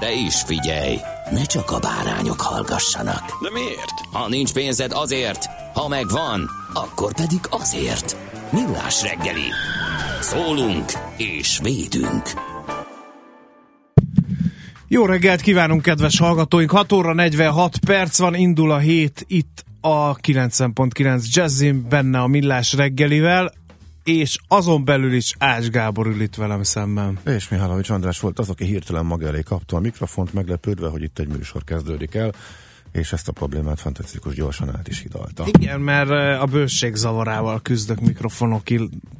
[0.00, 0.98] De is figyelj,
[1.30, 3.42] ne csak a bárányok hallgassanak.
[3.42, 3.94] De miért?
[4.12, 8.16] Ha nincs pénzed azért, ha megvan, akkor pedig azért.
[8.50, 9.50] Millás reggeli.
[10.20, 12.22] Szólunk és védünk.
[14.88, 16.70] Jó reggelt kívánunk, kedves hallgatóink!
[16.70, 22.72] 6 óra 46 perc van, indul a hét itt a 90.9 Jazzin, benne a Millás
[22.72, 23.52] reggelivel,
[24.04, 27.18] és azon belül is Ács Gábor ül itt velem szemben.
[27.24, 31.18] És Mihálovics András volt az, aki hirtelen maga elé kapta a mikrofont, meglepődve, hogy itt
[31.18, 32.32] egy műsor kezdődik el,
[32.92, 35.44] és ezt a problémát fantasztikus gyorsan át is hidalta.
[35.46, 38.62] Igen, mert a bőség zavarával küzdök mikrofonok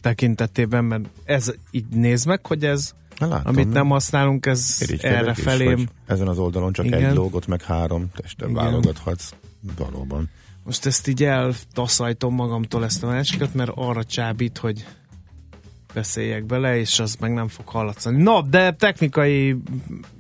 [0.00, 5.88] tekintetében, mert ez így néz meg, hogy ez, látom, amit nem használunk, ez erre felém.
[6.06, 7.04] Ezen az oldalon csak Igen.
[7.04, 8.62] egy lógot, meg három testet Igen.
[8.62, 9.34] válogathatsz.
[9.76, 10.30] Valóban.
[10.64, 14.86] Most ezt így eltaszajtom magamtól ezt a másikat, mert arra csábít, hogy
[15.94, 18.22] beszéljek bele, és az meg nem fog hallatszani.
[18.22, 19.56] No, de technikai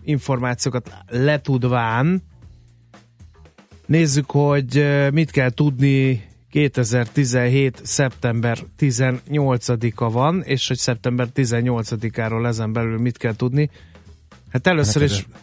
[0.02, 2.22] információkat letudván
[3.86, 7.80] nézzük, hogy mit kell tudni 2017.
[7.84, 13.70] szeptember 18-a van, és hogy szeptember 18-áról ezen belül mit kell tudni.
[14.50, 15.36] Hát először Neked is, De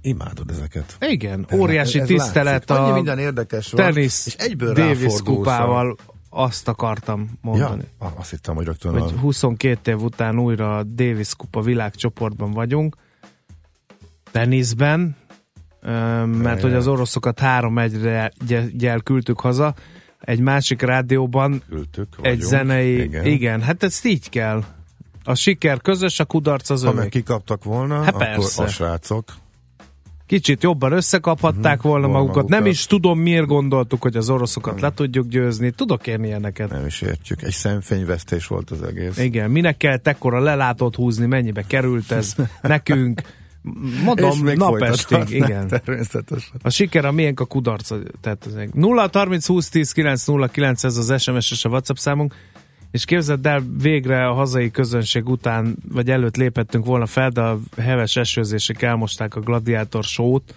[0.00, 0.96] imádod ezeket.
[1.00, 2.84] igen, óriási Ez tisztelet látszik.
[2.84, 5.96] Annyi a minden érdekes tenisz és egyből Davis kupával
[6.30, 7.84] azt akartam mondani.
[8.00, 9.20] Ja, azt hittem, hogy rögtön Hogy a...
[9.20, 12.96] 22 év után újra a Davis kupa világcsoportban vagyunk.
[14.30, 15.16] Teniszben,
[16.26, 18.32] mert hogy az oroszokat 3-1-re
[18.72, 19.74] gyel küldtük haza.
[20.20, 22.42] Egy másik rádióban egy vagyunk.
[22.42, 23.02] zenei...
[23.02, 23.24] Igen.
[23.24, 23.62] Igen.
[23.62, 24.64] hát ezt így kell.
[25.24, 28.62] A siker közös, a kudarc az Ha meg kikaptak volna, Hát akkor persze.
[28.62, 29.24] a srácok
[30.32, 32.48] Kicsit jobban összekaphatták Mhm, volna volna magukat.
[32.48, 35.70] Nem is tudom, miért gondoltuk, hogy az oroszokat le tudjuk győzni.
[35.70, 36.70] Tudok én ilyeneket.
[36.70, 37.42] nem is értjük.
[37.42, 39.18] Egy szemfényvesztés volt az egész.
[39.18, 43.22] Igen, minek kell ekkora lelátót húzni, mennyibe került ez nekünk.
[44.04, 45.68] Mondom, napestig, igen.
[45.84, 46.60] Természetesen.
[46.62, 47.92] A siker a miénk a kudarc.
[48.20, 51.68] Tehát ez egy 0 30 20 10 9 0 9 ez az SMS és a
[51.68, 52.34] WhatsApp számunk.
[52.92, 57.58] És képzeld el, végre a hazai közönség után, vagy előtt lépettünk volna fel, de a
[57.76, 60.54] heves esőzések elmosták a gladiátor sót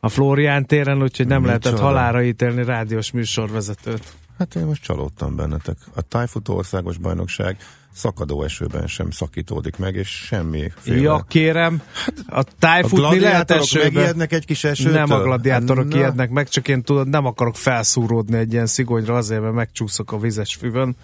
[0.00, 1.58] a Flórián téren, úgyhogy nem Micsoda.
[1.58, 4.12] lehetett halára ítélni rádiós műsorvezetőt.
[4.38, 5.76] Hát én most csalódtam bennetek.
[5.94, 7.56] A tájfutó országos bajnokság
[7.92, 11.82] szakadó esőben sem szakítódik meg, és semmi Ja, kérem,
[12.26, 13.92] a tájfutni lehet gladiátorok esőben.
[13.92, 14.92] megijednek egy kis esőtől?
[14.92, 19.16] Nem a gladiátorok Na, ijednek meg, csak én tudod, nem akarok felszúródni egy ilyen szigonyra
[19.16, 20.96] azért, mert megcsúszok a vizes füvön.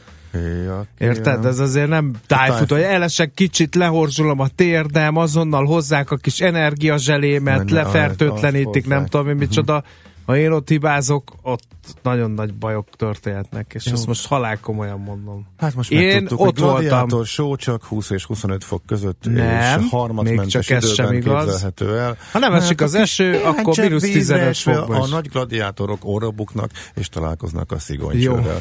[0.99, 1.45] Érted?
[1.45, 6.41] Ez azért nem tájfut, tájfut- hogy elesek kicsit, lehorzsolom a térdem, azonnal hozzák a kis
[6.41, 9.84] energiazselémet, lefertőtlenítik, nem tudom én micsoda.
[10.27, 11.62] Ha én ott hibázok, ott
[12.03, 13.93] nagyon nagy bajok történhetnek, és Jó.
[13.93, 15.47] ezt most halál komolyan mondom.
[15.59, 17.25] Hát most Én megtudtuk, ott voltam.
[17.25, 21.67] show csak 20 és 25 fok között, Nem, és harmadmentes csak ez sem igaz.
[21.81, 22.17] el.
[22.33, 26.71] Ha nem esik az eső, akkor mínusz vízre 15 esve fokban A nagy gladiátorok orrabuknak,
[26.94, 28.61] és találkoznak a szigonycsővel.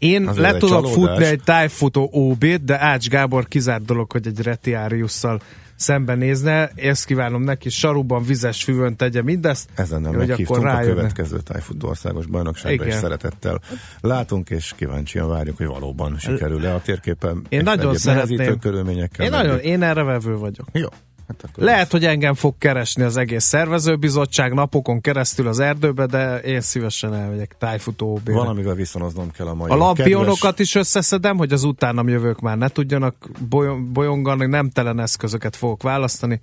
[0.00, 0.92] Én Azért le tudok csalódás.
[0.92, 5.40] futni egy tájfutó OB-t, de Ács Gábor kizárt dolog, hogy egy retiáriusszal
[5.76, 6.70] szembenézne.
[6.74, 9.68] Ezt kívánom neki, saruban, vizes füvön tegye mindezt.
[9.74, 13.60] Ezen nem meghívtunk a következő tájfutó országos bajnokságra, és szeretettel
[14.00, 17.42] látunk, és kíváncsian várjuk, hogy valóban sikerül-e a térképen.
[17.48, 18.58] Én nagyon szeretném.
[18.58, 19.24] körülményekkel.
[19.24, 20.66] Én, nagyon, én erre vevő vagyok.
[20.72, 20.88] Jó.
[21.30, 26.38] Hát akkor Lehet, hogy engem fog keresni az egész szervezőbizottság napokon keresztül az erdőbe, de
[26.38, 28.32] én szívesen elmegyek tájfutó OB-re.
[28.34, 32.58] Valamivel viszonoznom kell a mai A lampionokat kedves- is összeszedem, hogy az utánam jövők már
[32.58, 33.14] ne tudjanak
[33.48, 36.40] bolyong- bolyongani, nem telen eszközöket fogok választani.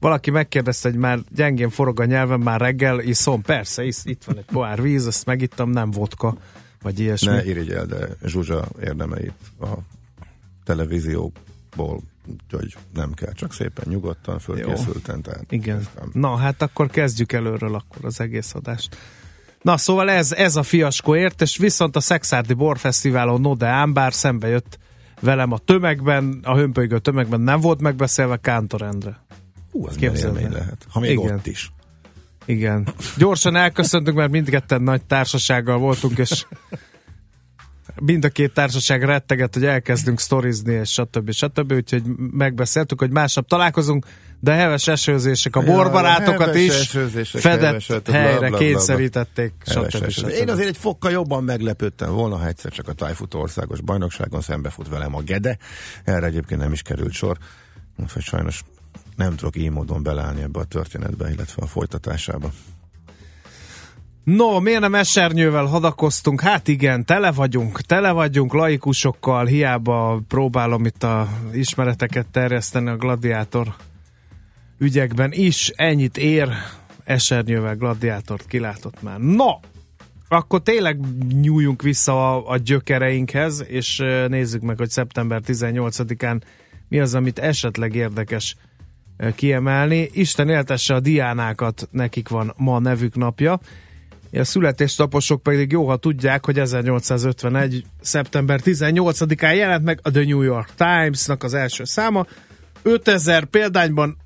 [0.00, 3.42] Valaki megkérdezte, hogy már gyengén forog a nyelvem, már reggel iszom.
[3.42, 6.36] Persze, isz, itt van egy pohár víz, ezt megittam, nem vodka,
[6.82, 7.32] vagy ilyesmi.
[7.32, 9.66] Ne irigyel, de Zsuzsa érdemeit a
[10.64, 15.22] televízióból úgyhogy nem kell, csak szépen nyugodtan, fölkészülten.
[15.22, 15.86] Tehát Igen.
[15.98, 18.96] nem- Na, hát akkor kezdjük előről akkor az egész adást.
[19.62, 24.48] Na, szóval ez, ez a fiaskó ért, és viszont a Szexárdi Borfesztiválon Node Ámbár szembe
[24.48, 24.78] jött
[25.20, 29.24] velem a tömegben, a hömpölygő tömegben nem volt megbeszélve Kántor Endre.
[29.70, 30.86] Hú, Képzeld élmény lehet.
[30.88, 31.34] Ha még Igen.
[31.34, 31.72] ott is.
[32.44, 32.88] Igen.
[33.16, 36.46] Gyorsan elköszöntünk, mert mindketten nagy társasággal voltunk, és
[38.02, 41.30] mind a két társaság retteget, hogy elkezdünk sztorizni, és stb.
[41.30, 41.72] stb.
[41.72, 44.06] Úgyhogy megbeszéltük, hogy másnap találkozunk,
[44.40, 46.88] de heves esőzések a Ja, borbarátokat is
[47.32, 48.58] fedett heves, bla, bla, helyre bla, bla.
[48.58, 50.08] kényszerítették, stb.
[50.08, 50.28] stb.
[50.28, 54.88] Én azért egy fokkal jobban meglepődtem volna, ha egyszer csak a tájfutó országos bajnokságon szembefut
[54.88, 55.58] velem a Gede.
[56.04, 57.38] Erre egyébként nem is került sor.
[57.96, 58.62] Úgyhogy sajnos
[59.16, 62.50] nem tudok így módon beleállni ebbe a történetbe, illetve a folytatásába.
[64.26, 66.40] No, miért nem esernyővel hadakoztunk?
[66.40, 73.74] Hát igen, tele vagyunk, tele vagyunk laikusokkal, hiába próbálom itt a ismereteket terjeszteni a gladiátor
[74.78, 75.68] ügyekben is.
[75.68, 76.48] Ennyit ér,
[77.04, 79.18] esernyővel gladiátort kilátott már.
[79.18, 79.50] No,
[80.28, 81.00] akkor tényleg
[81.40, 86.40] nyújjunk vissza a, a gyökereinkhez, és nézzük meg, hogy szeptember 18-án
[86.88, 88.56] mi az, amit esetleg érdekes
[89.34, 90.08] kiemelni.
[90.12, 93.60] Isten éltesse a diánákat, nekik van ma nevük napja.
[94.38, 97.84] A születésnaposok pedig jó, ha tudják, hogy 1851.
[98.00, 102.26] szeptember 18-án jelent meg a The New York Times-nak az első száma.
[102.82, 104.16] 5000 példányban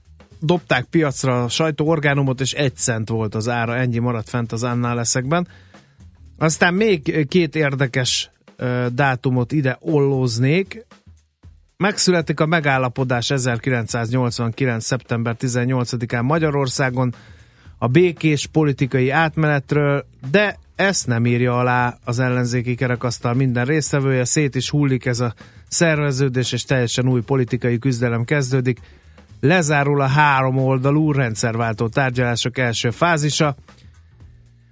[0.41, 4.95] dobták piacra a sajtóorgánumot, és egy cent volt az ára, ennyi maradt fent az annál
[4.95, 5.49] leszekben.
[6.39, 8.31] Aztán még két érdekes
[8.93, 10.87] dátumot ide ollóznék.
[11.77, 14.85] Megszületik a megállapodás 1989.
[14.85, 17.15] szeptember 18-án Magyarországon
[17.83, 24.55] a békés politikai átmenetről, de ezt nem írja alá az ellenzéki kerekasztal minden résztvevője, szét
[24.55, 25.35] is hullik ez a
[25.69, 28.81] szerveződés, és teljesen új politikai küzdelem kezdődik.
[29.41, 33.57] Lezárul a három oldalú rendszerváltó tárgyalások első fázisa.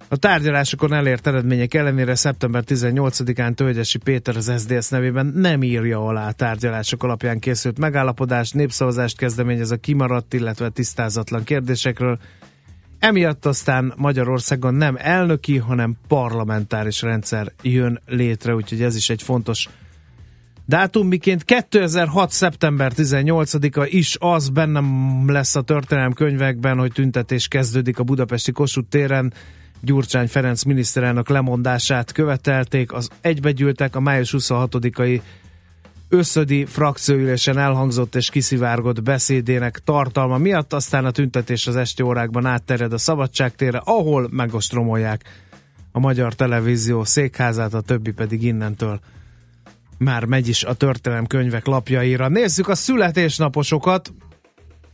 [0.07, 6.27] A tárgyalásokon elért eredmények ellenére szeptember 18-án Tölgyesi Péter az SZDSZ nevében nem írja alá
[6.27, 12.19] a tárgyalások alapján készült megállapodást, népszavazást kezdeményez a kimaradt, illetve tisztázatlan kérdésekről,
[12.99, 19.69] Emiatt aztán Magyarországon nem elnöki, hanem parlamentáris rendszer jön létre, úgyhogy ez is egy fontos
[20.69, 22.31] dátum, miként 2006.
[22.31, 28.89] szeptember 18-a is az bennem lesz a történelem könyvekben, hogy tüntetés kezdődik a budapesti Kossuth
[28.89, 29.33] téren,
[29.81, 35.21] Gyurcsány Ferenc miniszterelnök lemondását követelték, az egybegyűltek a május 26-ai
[36.09, 42.93] összödi frakcióülésen elhangzott és kiszivárgott beszédének tartalma miatt, aztán a tüntetés az esti órákban átterjed
[42.93, 45.23] a szabadságtérre, ahol megostromolják
[45.91, 48.99] a magyar televízió székházát, a többi pedig innentől
[49.97, 52.27] már megy is a történelem könyvek lapjaira.
[52.27, 54.13] Nézzük a születésnaposokat.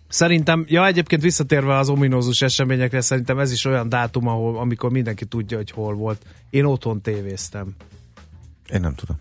[0.08, 5.26] Szerintem, ja egyébként visszatérve az ominózus eseményekre, szerintem ez is olyan dátum, ahol, amikor mindenki
[5.26, 6.26] tudja, hogy hol volt.
[6.50, 7.76] Én otthon tévéztem.
[8.74, 9.18] Én nem tudom.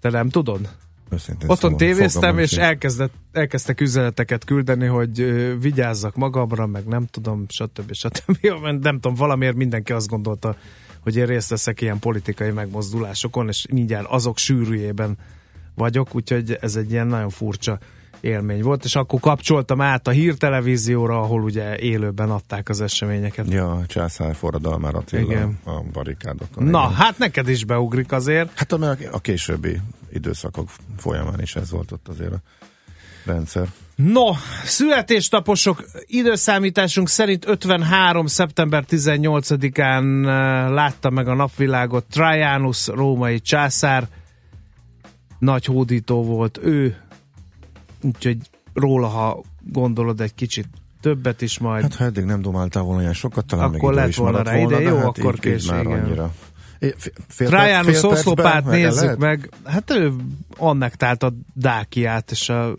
[0.00, 0.68] Te nem tudod?
[1.10, 7.44] Őszintén Otthon tévéztem, és elkezdett, elkezdtek üzeneteket küldeni, hogy ö, vigyázzak magamra, meg nem tudom,
[7.48, 7.92] stb.
[7.92, 8.38] stb.
[8.60, 10.56] Nem tudom, valamiért mindenki azt gondolta,
[11.00, 15.18] hogy én részt veszek ilyen politikai megmozdulásokon, és mindjárt azok sűrűjében
[15.74, 17.78] vagyok, úgyhogy ez egy ilyen nagyon furcsa
[18.20, 23.50] élmény volt, és akkor kapcsoltam át a hírtelevízióra, ahol ugye élőben adták az eseményeket.
[23.50, 25.58] Ja, a császár forradalmára Attila Igen.
[25.64, 26.64] a barikádokon.
[26.64, 26.94] Na, igen.
[26.94, 28.50] hát neked is beugrik azért.
[28.54, 29.80] Hát a, a későbbi
[30.12, 32.40] időszakok folyamán is ez volt ott azért a
[33.24, 33.68] rendszer.
[33.94, 34.32] No,
[34.64, 38.26] születésnaposok időszámításunk szerint 53.
[38.26, 44.08] szeptember 18-án eh, látta meg a napvilágot Trajanus, római császár.
[45.38, 46.96] Nagy hódító volt ő,
[48.06, 48.38] úgyhogy
[48.74, 50.68] róla, ha gondolod egy kicsit
[51.00, 51.82] többet is majd.
[51.82, 54.76] Hát ha eddig nem domáltál volna olyan sokat, talán Akkor lett is volna rá ide,
[54.76, 56.04] de jó, hát akkor így- így késő, már igen.
[56.04, 56.32] annyira.
[57.28, 57.48] Fél
[58.02, 59.18] oszlopát nézzük lehet?
[59.18, 59.50] meg.
[59.64, 60.12] Hát ő
[60.56, 62.74] annektálta Dákiát, és a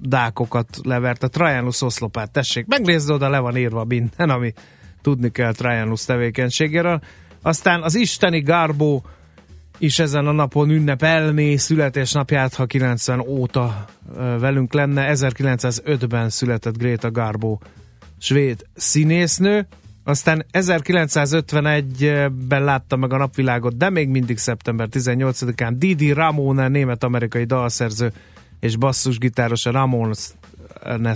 [0.00, 1.22] dákokat levert.
[1.22, 4.52] A Trajanus oszlopát, tessék, megnézd oda, le van írva minden, ami
[5.02, 7.00] tudni kell Trajanus tevékenységéről.
[7.42, 9.04] Aztán az isteni Garbó
[9.78, 13.84] is ezen a napon ünnepelné születésnapját, ha 90 óta
[14.38, 15.10] velünk lenne.
[15.14, 17.58] 1905-ben született Greta Garbo,
[18.18, 19.66] svéd színésznő.
[20.04, 28.12] Aztán 1951-ben látta meg a napvilágot, de még mindig szeptember 18-án Didi Ramone, német-amerikai dalszerző
[28.60, 30.28] és basszusgitáros a Ramones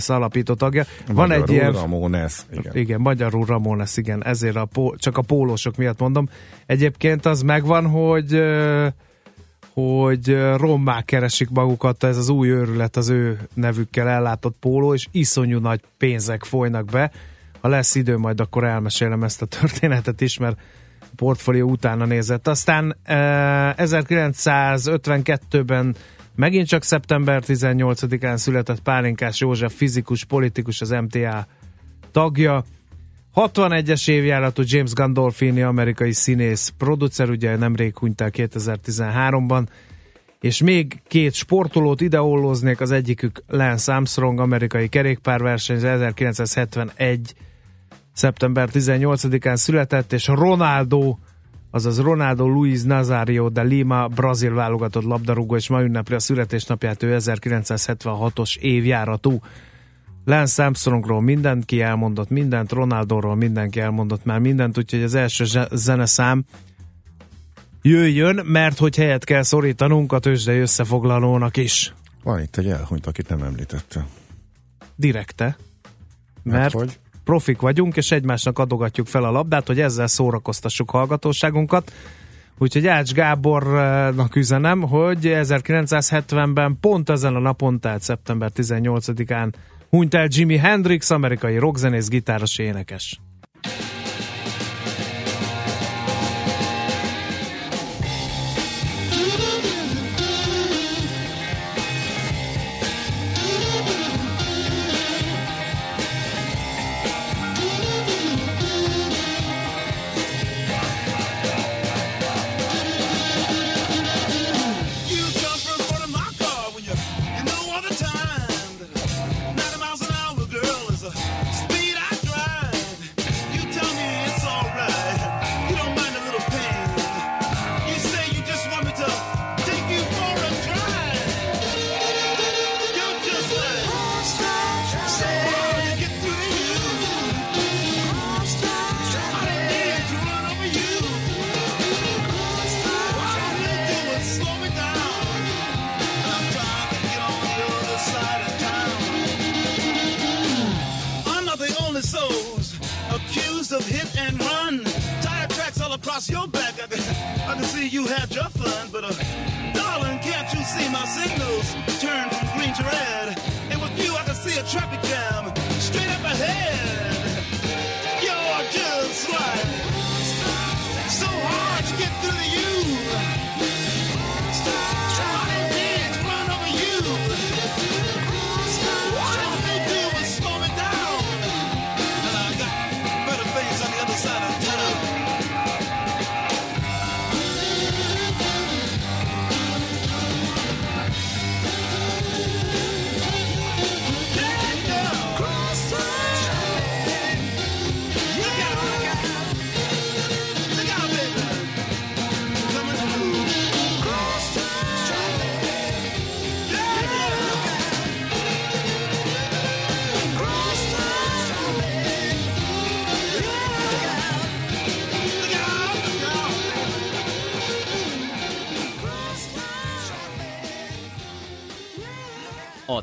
[0.07, 0.83] alapító tagja.
[1.07, 1.71] Van Magyarul egy ilyen...
[1.71, 2.75] Ramones, igen.
[2.75, 6.29] Igen, magyarul Ramones, igen, ezért a pó, csak a pólósok miatt mondom.
[6.65, 8.41] Egyébként az megvan, hogy
[9.73, 15.59] hogy rommá keresik magukat, ez az új őrület az ő nevükkel ellátott póló, és iszonyú
[15.59, 17.11] nagy pénzek folynak be.
[17.61, 20.57] Ha lesz idő, majd akkor elmesélem ezt a történetet is, mert
[21.15, 22.47] portfólió utána nézett.
[22.47, 23.13] Aztán ö,
[23.77, 25.95] 1952-ben
[26.35, 31.47] megint csak szeptember 18-án született Pálinkás József, fizikus, politikus, az MTA
[32.11, 32.63] tagja.
[33.35, 39.65] 61-es évjáratú James Gandolfini, amerikai színész, producer, ugye nemrég hunyt el 2013-ban,
[40.39, 47.33] és még két sportolót ideollóznék, az egyikük Lance Armstrong, amerikai kerékpárversenyző, 1971.
[48.13, 51.17] szeptember 18-án született, és Ronaldo,
[51.73, 57.17] azaz Ronaldo Luis Nazario de Lima, brazil válogatott labdarúgó, és ma ünnepli a születésnapját, ő
[57.19, 59.39] 1976-os évjáratú.
[60.25, 66.43] Lance Armstrongról mindenki elmondott mindent, Ronaldoról mindenki elmondott már mindent, úgyhogy az első zeneszám
[67.81, 71.93] jöjjön, mert hogy helyet kell szorítanunk a tőzsdei összefoglalónak is.
[72.23, 74.05] Van itt egy elhunyt, akit nem említette.
[74.95, 75.57] Direkte.
[76.43, 76.99] Mert hogy?
[77.23, 81.91] Profik vagyunk, és egymásnak adogatjuk fel a labdát, hogy ezzel szórakoztassuk hallgatóságunkat.
[82.57, 89.53] Úgyhogy Ács Gábornak üzenem, hogy 1970-ben pont ezen a napon, tehát szeptember 18-án
[89.89, 93.19] hunyt el Jimi Hendrix, amerikai rockzenész, gitáros énekes.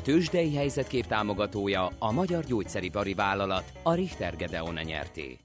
[0.01, 5.37] A tőzsdei helyzetkép támogatója a Magyar Gyógyszeripari Vállalat, a Richter Gedeon nyerté.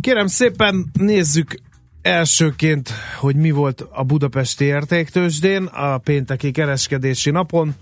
[0.00, 1.54] Kérem szépen nézzük
[2.02, 7.74] elsőként, hogy mi volt a budapesti értéktősdén a pénteki kereskedési napon,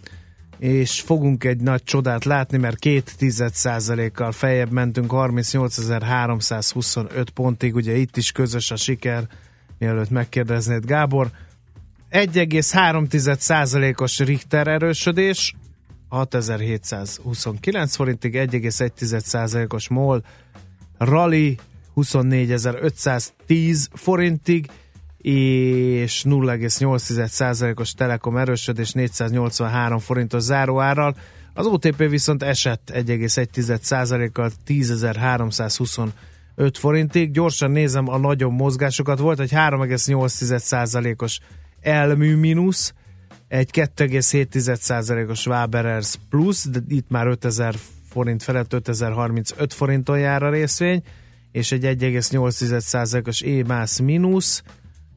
[0.59, 7.97] és fogunk egy nagy csodát látni, mert két tized százalékkal feljebb mentünk 38.325 pontig, ugye
[7.97, 9.27] itt is közös a siker,
[9.79, 11.31] mielőtt megkérdeznéd Gábor.
[12.11, 15.55] 1,3 százalékos Richter erősödés,
[16.09, 20.23] 6729 forintig, 1,1 százalékos MOL,
[20.99, 21.57] Rally
[21.97, 24.71] 24.510 forintig,
[25.19, 31.17] és 0,8%-os Telekom erősödés 483 forintos záróárral.
[31.55, 36.09] Az OTP viszont esett 1,1%-kal 10.325
[36.73, 37.31] forintig.
[37.31, 39.19] Gyorsan nézem a nagyobb mozgásokat.
[39.19, 41.41] Volt egy 3,8%-os
[41.87, 42.95] elmű mínusz,
[43.49, 47.75] egy 2,7%-os Waberers plusz, de itt már 5000
[48.09, 51.03] forint felett 5035 forinton jár a részvény,
[51.53, 54.63] és egy 1,8%-os EMAS mínusz.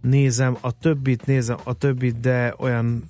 [0.02, 3.04] Nézem a többit, nézem a többit, de olyan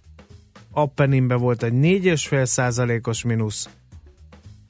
[0.71, 3.69] Appeninbe volt egy 4,5%-os mínusz.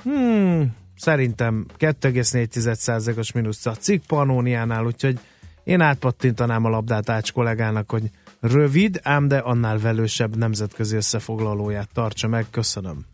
[0.04, 5.20] Hmm, szerintem 2,4%-os mínusz a cikk Pannóniánál, úgyhogy
[5.64, 12.28] én átpattintanám a labdát Ács kollégának, hogy rövid, ám de annál velősebb nemzetközi összefoglalóját tartsa
[12.28, 12.46] meg.
[12.50, 13.06] Köszönöm.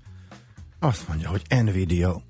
[0.80, 2.22] Azt mondja, hogy Nvidia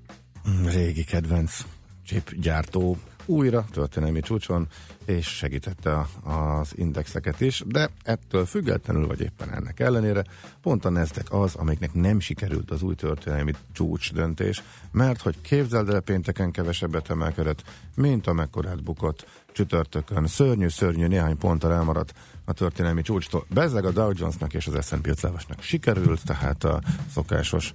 [0.48, 1.64] mm, régi kedvenc
[2.04, 4.68] chip gyártó újra történelmi csúcson,
[5.04, 10.24] és segítette az indexeket is, de ettől függetlenül, vagy éppen ennek ellenére,
[10.62, 14.62] pont a Nasdaq az, amiknek nem sikerült az új történelmi csúcs döntés,
[14.92, 17.62] mert hogy képzeld el pénteken kevesebbet emelkedett,
[17.94, 20.26] mint amekkorát bukott csütörtökön.
[20.26, 23.46] Szörnyű, szörnyű, néhány ponttal elmaradt a történelmi csúcstól.
[23.48, 26.80] Bezzeg a Dow Jonesnak és az S&P 500-asnak sikerült, tehát a
[27.12, 27.72] szokásos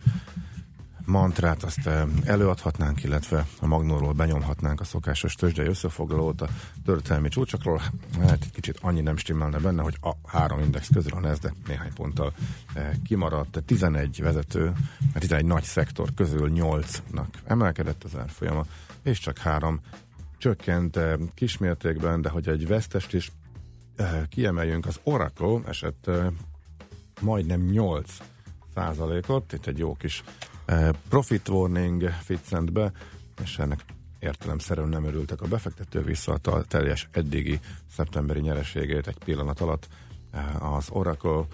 [1.06, 6.48] mantrát azt eh, előadhatnánk, illetve a Magnóról benyomhatnánk a szokásos tőzsdei összefoglalót a
[6.86, 7.82] történelmi csúcsokról.
[8.20, 11.94] Hát egy kicsit annyi nem stimmelne benne, hogy a három index közül a Nasdaq néhány
[11.94, 12.34] ponttal
[12.74, 13.64] eh, kimaradt.
[13.66, 14.72] 11 vezető,
[15.14, 18.66] 11 nagy szektor közül 8-nak emelkedett az árfolyama,
[19.04, 19.80] és csak három
[20.42, 23.32] csökkent eh, kismértékben, de hogy egy vesztest is
[23.96, 26.28] eh, kiemeljünk, az Oracle esett eh,
[27.22, 28.18] majdnem 8
[28.74, 30.24] százalékot, itt egy jó kis
[31.10, 32.92] profit warning ficcent be,
[33.44, 33.80] és ennek
[34.20, 37.60] értelemszerűen nem örültek a befektető, visszaadta a teljes eddigi
[37.96, 39.88] szeptemberi nyereségét egy pillanat alatt
[40.60, 41.46] az Oracle,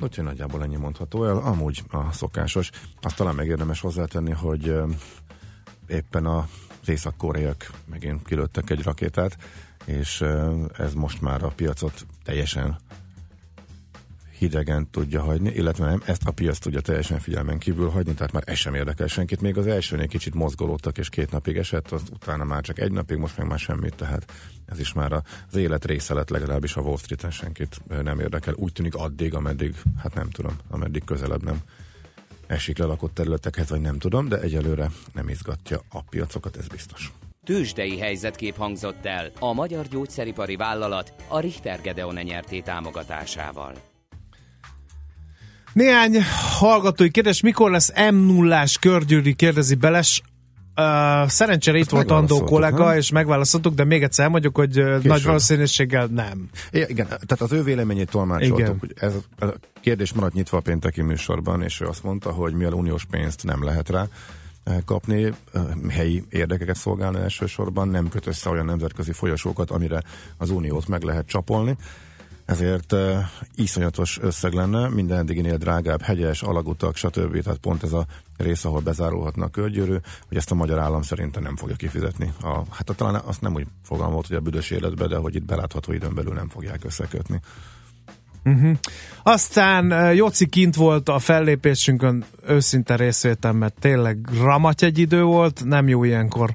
[0.00, 2.70] úgyhogy nagyjából ennyi mondható el, amúgy a szokásos.
[3.00, 4.74] Azt talán meg érdemes hozzátenni, hogy
[5.86, 6.48] éppen a
[6.82, 9.36] az észak-koreaiak megint kilőttek egy rakétát,
[9.84, 10.24] és
[10.78, 12.78] ez most már a piacot teljesen
[14.38, 18.42] hidegen tudja hagyni, illetve nem, ezt a piac tudja teljesen figyelmen kívül hagyni, tehát már
[18.46, 19.40] ez sem érdekel senkit.
[19.40, 23.16] Még az elsőnél kicsit mozgolódtak, és két napig esett, az utána már csak egy napig,
[23.16, 24.32] most meg már semmit, tehát
[24.66, 28.54] ez is már az élet része lett, legalábbis a Wall Street-en senkit nem érdekel.
[28.56, 31.60] Úgy tűnik addig, ameddig, hát nem tudom, ameddig közelebb nem
[32.52, 37.12] esik le lakott területekhez, vagy nem tudom, de egyelőre nem izgatja a piacokat, ez biztos.
[37.44, 43.74] Tőzsdei helyzetkép hangzott el a Magyar Gyógyszeripari Vállalat a Richter Gedeon nyerté támogatásával.
[45.72, 46.16] Néhány
[46.58, 50.22] hallgatói kérdés, mikor lesz m 0 körgyűri, kérdezi Beles.
[50.76, 52.96] Uh, szerencsére itt volt Andó kollega, nem?
[52.96, 56.48] és megválaszoltuk, de még egyszer mondjuk, hogy uh, nagy valószínűséggel nem.
[56.70, 60.60] É, igen, tehát az ő véleményét tolmácsoltuk, hogy ez ez a kérdés maradt nyitva a
[60.60, 64.06] pénteki műsorban, és ő azt mondta, hogy mivel uniós pénzt nem lehet rá
[64.64, 70.02] eh, kapni, eh, helyi érdekeket szolgálna elsősorban, nem köt össze olyan nemzetközi folyosókat, amire
[70.36, 71.76] az uniót meg lehet csapolni.
[72.44, 73.18] Ezért uh,
[73.54, 77.42] iszonyatos összeg lenne, minden eddiginél drágább, hegyes, alagutak, stb.
[77.42, 78.06] Tehát pont ez a
[78.42, 79.96] rész, ahol bezárulhatna a körgyűrű,
[80.28, 82.32] hogy ezt a magyar állam szerintem nem fogja kifizetni.
[82.42, 85.44] A, hát a, talán azt nem úgy fogalmazott, hogy a büdös életbe, de hogy itt
[85.44, 87.40] belátható időn belül nem fogják összekötni.
[89.22, 95.64] Aztán uh, Joci kint volt a fellépésünkön őszinte részvétem, mert tényleg ramaty egy idő volt,
[95.64, 96.54] nem jó ilyenkor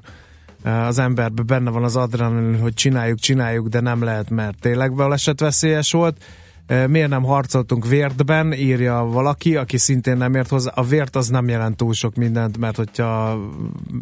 [0.64, 5.92] az emberben benne van az adrenalin, hogy csináljuk, csináljuk, de nem lehet, mert tényleg balesetveszélyes
[5.92, 6.24] volt.
[6.86, 10.70] Miért nem harcoltunk vértben, írja valaki, aki szintén nem ért hozzá.
[10.74, 13.38] A vért az nem jelent túl sok mindent, mert hogyha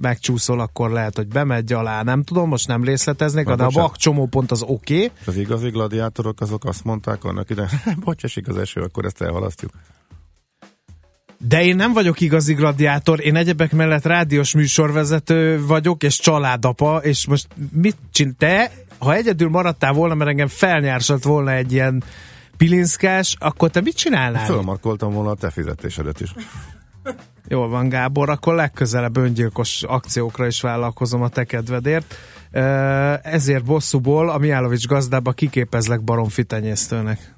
[0.01, 4.51] megcsúszol, akkor lehet, hogy bemegy alá, nem tudom, most nem részleteznék, de a bak csomópont
[4.51, 4.95] az oké.
[4.95, 5.11] Okay.
[5.27, 7.69] Az igazi gladiátorok azok azt mondták annak ide,
[8.05, 9.71] bocs, esik az eső, akkor ezt elhalasztjuk.
[11.39, 17.27] De én nem vagyok igazi gladiátor, én egyebek mellett rádiós műsorvezető vagyok, és családapa, és
[17.27, 18.35] most mit csinál?
[18.39, 22.03] Te, ha egyedül maradtál volna, mert engem felnyársalt volna egy ilyen
[22.57, 24.45] pilinszkás, akkor te mit csinálnál?
[24.45, 26.35] Fölmarkoltam volna a te fizetésedet is.
[27.49, 32.15] Jól van, Gábor, akkor legközelebb öngyilkos akciókra is vállalkozom a te kedvedért.
[33.23, 37.35] Ezért bosszúból a Miálovics gazdába kiképezlek baromfi tenyésztőnek.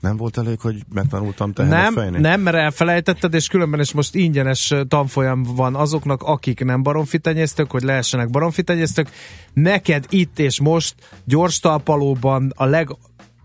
[0.00, 2.20] Nem volt elég, hogy megtanultam tehenet Nem, fejni?
[2.20, 7.82] nem, mert elfelejtetted, és különben is most ingyenes tanfolyam van azoknak, akik nem baromfitenyésztők, hogy
[7.82, 9.10] lehessenek baromfitenyésztők.
[9.52, 12.64] Neked itt és most gyors talpalóban a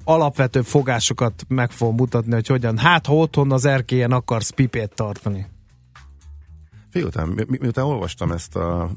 [0.10, 2.78] legalapvetőbb fogásokat meg fogom mutatni, hogy hogyan.
[2.78, 5.46] Hát, ha otthon az erkélyen akarsz pipét tartani.
[6.90, 8.90] Fiután, mi, mi- miután olvastam ezt a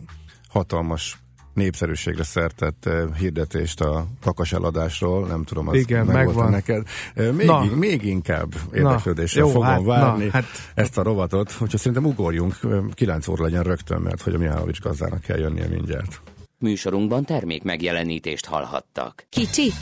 [0.48, 1.20] hatalmas
[1.54, 6.50] népszerűségre szertett eh, hirdetést a kakas eladásról, nem tudom, az Igen, meg megvan.
[6.50, 6.86] neked.
[7.14, 7.64] Eh, Még, Na.
[7.64, 10.44] még inkább érdeklődéssel jó, fogom hát, na, várni hát-
[10.74, 12.58] ezt a rovatot, úgyhogy szerintem ugorjunk,
[12.94, 16.20] 9 óra legyen rögtön, mert hogy a Mihálovics gazdának kell jönnie mindjárt.
[16.58, 19.26] Műsorunkban termék megjelenítést hallhattak.
[19.28, 19.72] Kicsi,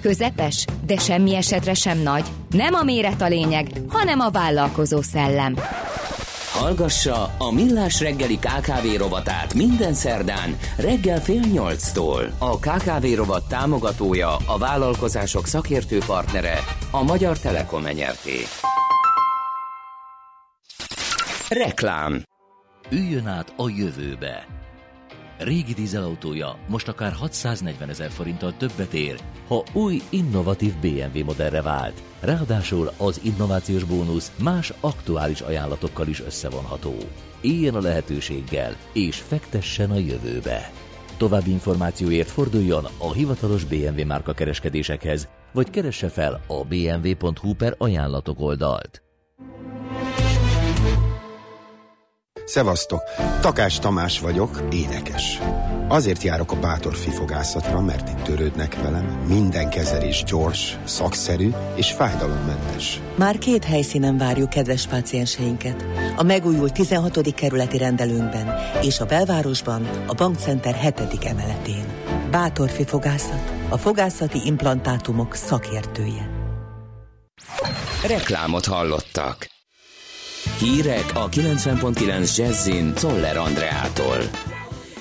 [0.00, 2.24] közepes, de semmi esetre sem nagy.
[2.50, 5.56] Nem a méret a lényeg, hanem a vállalkozó szellem.
[6.52, 12.32] Hallgassa a Millás reggeli KKV rovatát minden szerdán reggel fél nyolctól.
[12.38, 16.58] A KKV rovat támogatója, a vállalkozások szakértő partnere,
[16.90, 18.38] a Magyar Telekom enyerté.
[21.48, 22.22] Reklám
[22.90, 24.59] Üljön át a jövőbe.
[25.42, 32.02] Régi dízelautója most akár 640 ezer forinttal többet ér, ha új, innovatív BMW modellre vált.
[32.20, 36.94] Ráadásul az innovációs bónusz más aktuális ajánlatokkal is összevonható.
[37.40, 40.70] Éljen a lehetőséggel, és fektessen a jövőbe.
[41.16, 48.40] További információért forduljon a hivatalos BMW márka kereskedésekhez, vagy keresse fel a bmw.hu per ajánlatok
[48.40, 49.02] oldalt.
[52.50, 53.02] Szevasztok!
[53.40, 55.38] Takás Tamás vagyok, énekes.
[55.88, 63.00] Azért járok a bátor fifogászatra, mert itt törődnek velem, minden kezelés gyors, szakszerű és fájdalommentes.
[63.16, 65.84] Már két helyszínen várjuk kedves pácienseinket.
[66.16, 67.34] A megújult 16.
[67.34, 71.24] kerületi rendelőnkben és a belvárosban a Bankcenter 7.
[71.24, 71.84] emeletén.
[72.30, 76.30] Bátorfi fogászat, a fogászati implantátumok szakértője.
[78.06, 79.59] Reklámot hallottak.
[80.60, 84.16] Hírek a 90.9 Jazzin Toller Andreától.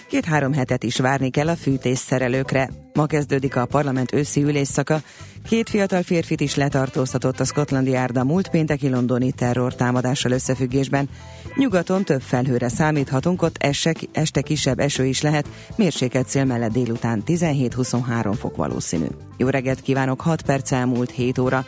[0.08, 2.70] Két-három hetet is várni kell a fűtésszerelőkre.
[2.94, 5.02] Ma kezdődik a parlament őszi ülésszaka.
[5.50, 11.10] Két fiatal férfit is letartóztatott a Scotland Yard múlt pénteki londoni terror támadással összefüggésben.
[11.56, 17.24] Nyugaton több felhőre számíthatunk, ott esek, este kisebb eső is lehet, mérsékelt cél mellett délután
[17.26, 19.08] 17-23 fok valószínű.
[19.38, 21.66] Jó reggelt kívánok, 6 perc elmúlt 7 óra.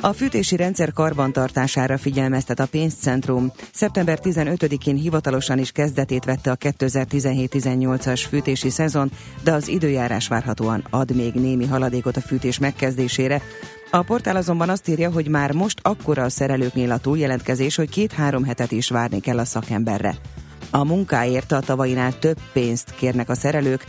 [0.00, 3.52] A fűtési rendszer karbantartására figyelmeztet a pénzcentrum.
[3.72, 9.10] Szeptember 15-én hivatalosan is kezdetét vette a 2017-18-as fűtési szezon,
[9.42, 13.42] de az időjárás várhatóan ad még némi haladékot a fűtés megkezdésére.
[13.90, 18.44] A portál azonban azt írja, hogy már most akkora a szerelőknél a túljelentkezés, hogy két-három
[18.44, 20.14] hetet is várni kell a szakemberre.
[20.70, 23.84] A munkáért a tavainál több pénzt kérnek a szerelők,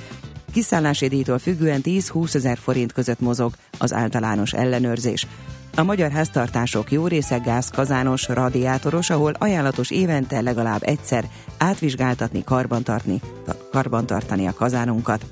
[0.57, 5.27] kiszállási díjtól függően 10-20 ezer forint között mozog az általános ellenőrzés.
[5.75, 11.25] A magyar háztartások jó része gáz, kazános, radiátoros, ahol ajánlatos évente legalább egyszer
[11.57, 13.21] átvizsgáltatni, karbantartani,
[13.71, 15.25] karbantartani a kazánunkat.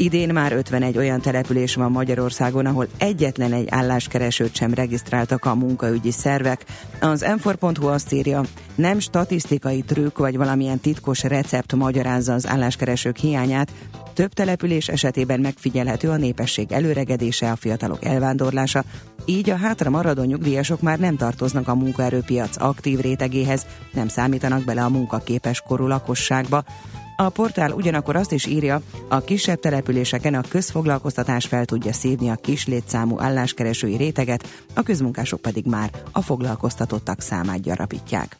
[0.00, 6.10] Idén már 51 olyan település van Magyarországon, ahol egyetlen egy álláskeresőt sem regisztráltak a munkaügyi
[6.10, 6.64] szervek.
[7.00, 7.48] Az m
[7.84, 8.42] azt írja,
[8.74, 13.72] nem statisztikai trükk vagy valamilyen titkos recept magyarázza az álláskeresők hiányát,
[14.14, 18.84] több település esetében megfigyelhető a népesség előregedése, a fiatalok elvándorlása,
[19.24, 24.84] így a hátra maradó nyugdíjasok már nem tartoznak a munkaerőpiac aktív rétegéhez, nem számítanak bele
[24.84, 26.64] a munkaképes korú lakosságba.
[27.20, 32.34] A portál ugyanakkor azt is írja, a kisebb településeken a közfoglalkoztatás fel tudja szívni a
[32.36, 38.38] kis létszámú álláskeresői réteget, a közmunkások pedig már a foglalkoztatottak számát gyarapítják.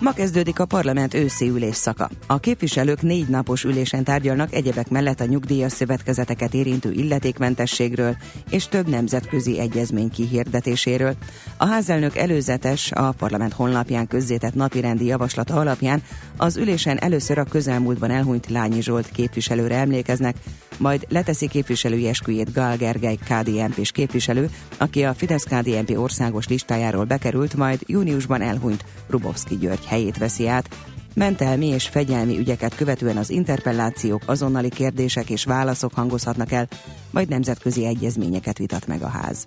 [0.00, 2.10] Ma kezdődik a parlament őszi ülésszaka.
[2.26, 8.16] A képviselők négy napos ülésen tárgyalnak egyebek mellett a nyugdíjas szövetkezeteket érintő illetékmentességről
[8.50, 11.14] és több nemzetközi egyezmény kihirdetéséről.
[11.56, 16.02] A házelnök előzetes, a parlament honlapján közzétett napirendi javaslata alapján
[16.36, 20.36] az ülésen először a közelmúltban elhunyt Lányi Zsolt képviselőre emlékeznek,
[20.78, 27.80] majd leteszi képviselői esküjét Gál Gergely KDNP-s képviselő, aki a Fidesz-KDNP országos listájáról bekerült, majd
[27.86, 30.68] júniusban elhunyt Rubovszki György helyét veszi át.
[31.14, 36.68] Mentelmi és fegyelmi ügyeket követően az interpellációk, azonnali kérdések és válaszok hangozhatnak el,
[37.10, 39.44] majd nemzetközi egyezményeket vitat meg a ház.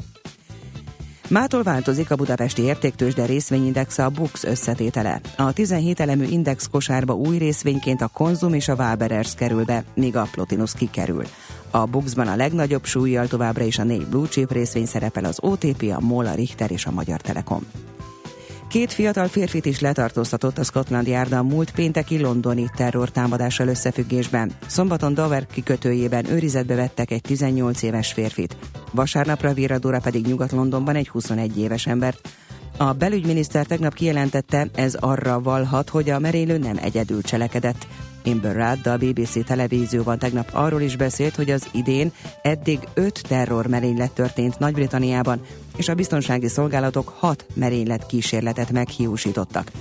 [1.29, 5.21] Mától változik a budapesti értéktősde részvényindex a BUX összetétele.
[5.37, 10.15] A 17 elemű index kosárba új részvényként a Konzum és a Waberers kerül be, míg
[10.15, 11.23] a Plotinus kikerül.
[11.71, 15.93] A Buxban a legnagyobb súlyjal továbbra is a négy blue chip részvény szerepel az OTP,
[15.95, 17.65] a MOL, a Richter és a Magyar Telekom.
[18.69, 24.51] Két fiatal férfit is letartóztatott a Scotland Yard a múlt pénteki londoni terrortámadással összefüggésben.
[24.67, 28.57] Szombaton Dover kikötőjében őrizetbe vettek egy 18 éves férfit.
[28.91, 32.29] Vasárnapra Viradóra pedig Nyugat-Londonban egy 21 éves embert.
[32.77, 37.87] A belügyminiszter tegnap kijelentette, ez arra valhat, hogy a merénylő nem egyedül cselekedett.
[38.31, 42.11] Amber Rudd a BBC televízióban tegnap arról is beszélt, hogy az idén
[42.41, 45.41] eddig öt terrormerénylet történt Nagy-Britanniában,
[45.77, 49.71] és a biztonsági szolgálatok hat merénylet kísérletet meghiúsítottak.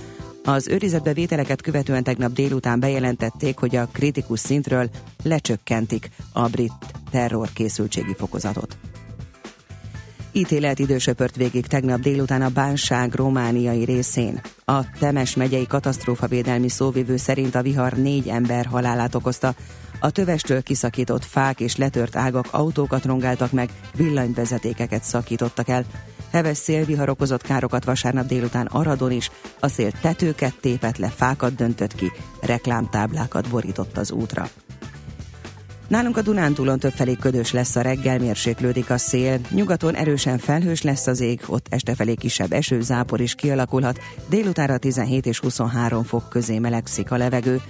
[0.43, 4.89] Az őrizetbe vételeket követően tegnap délután bejelentették, hogy a kritikus szintről
[5.23, 6.73] lecsökkentik a brit
[7.11, 8.77] terrorkészültségi fokozatot.
[10.31, 14.41] Ítélet idősöpört végig tegnap délután a bánság romániai részén.
[14.65, 19.53] A Temes megyei katasztrófavédelmi szóvivő szerint a vihar négy ember halálát okozta.
[19.99, 25.85] A tövestől kiszakított fák és letört ágak autókat rongáltak meg, villanyvezetékeket szakítottak el.
[26.31, 31.95] Heves szélvihar okozott károkat vasárnap délután Aradon is, a szél tetőket tépett le, fákat döntött
[31.95, 32.11] ki,
[32.41, 34.49] reklámtáblákat borított az útra.
[35.89, 39.39] Nálunk a Dunántúlon többfelé ködös lesz a reggel, mérséklődik a szél.
[39.49, 43.99] Nyugaton erősen felhős lesz az ég, ott este felé kisebb eső, zápor is kialakulhat.
[44.29, 47.61] Délutára 17 és 23 fok közé melegszik a levegő.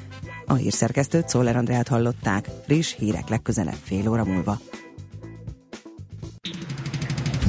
[0.45, 2.49] A hírszerkesztőt Szoller Andrát hallották.
[2.65, 4.59] Friss hírek legközelebb fél óra múlva.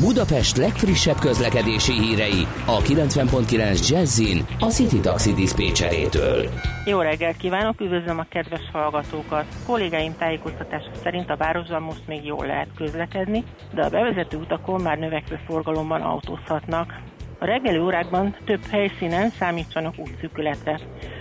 [0.01, 6.49] Budapest legfrissebb közlekedési hírei a 90.9 Jazzin a City Taxi Dispécsejétől.
[6.85, 9.45] Jó reggelt kívánok, üdvözlöm a kedves hallgatókat!
[9.67, 14.99] Kollégáim tájékoztatása szerint a városban most még jól lehet közlekedni, de a bevezető utakon már
[14.99, 17.01] növekvő forgalomban autózhatnak.
[17.39, 20.81] A reggeli órákban több helyszínen számítsanak útszűkületre.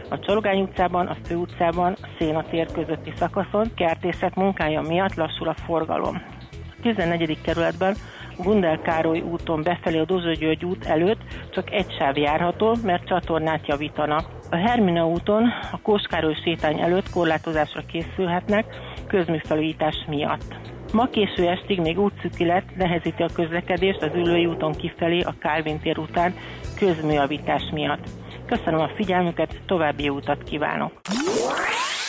[0.10, 5.48] A Csalogány utcában, a Fő utcában, a Széna tér közötti szakaszon kertészet munkája miatt lassul
[5.48, 6.22] a forgalom.
[6.52, 7.42] A 14.
[7.42, 7.96] kerületben
[8.43, 11.21] Gundelkároly úton befelé a Dozső György út előtt
[11.52, 14.25] csak egy sáv járható, mert csatornát javítanak.
[14.49, 18.65] A Hermina úton a Kóskároly sétány előtt korlátozásra készülhetnek
[19.08, 20.56] közműfelújítás miatt.
[20.93, 25.97] Ma késő estig még útszükület nehezíti a közlekedést az ülői úton kifelé a Kálvin tér
[25.97, 26.34] után
[26.75, 28.08] közműjavítás miatt.
[28.45, 30.91] Köszönöm a figyelmüket, további utat kívánok!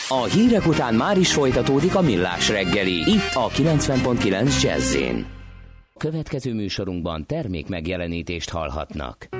[0.08, 4.96] A hírek után már is folytatódik a millás reggeli, itt a 90.9 jazz
[6.00, 9.39] Következő műsorunkban termék megjelenítést hallhatnak.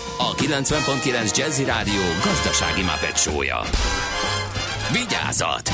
[0.21, 3.61] a 90.9 Jazzy Rádió gazdasági mapetsója.
[4.91, 5.69] Vigyázat!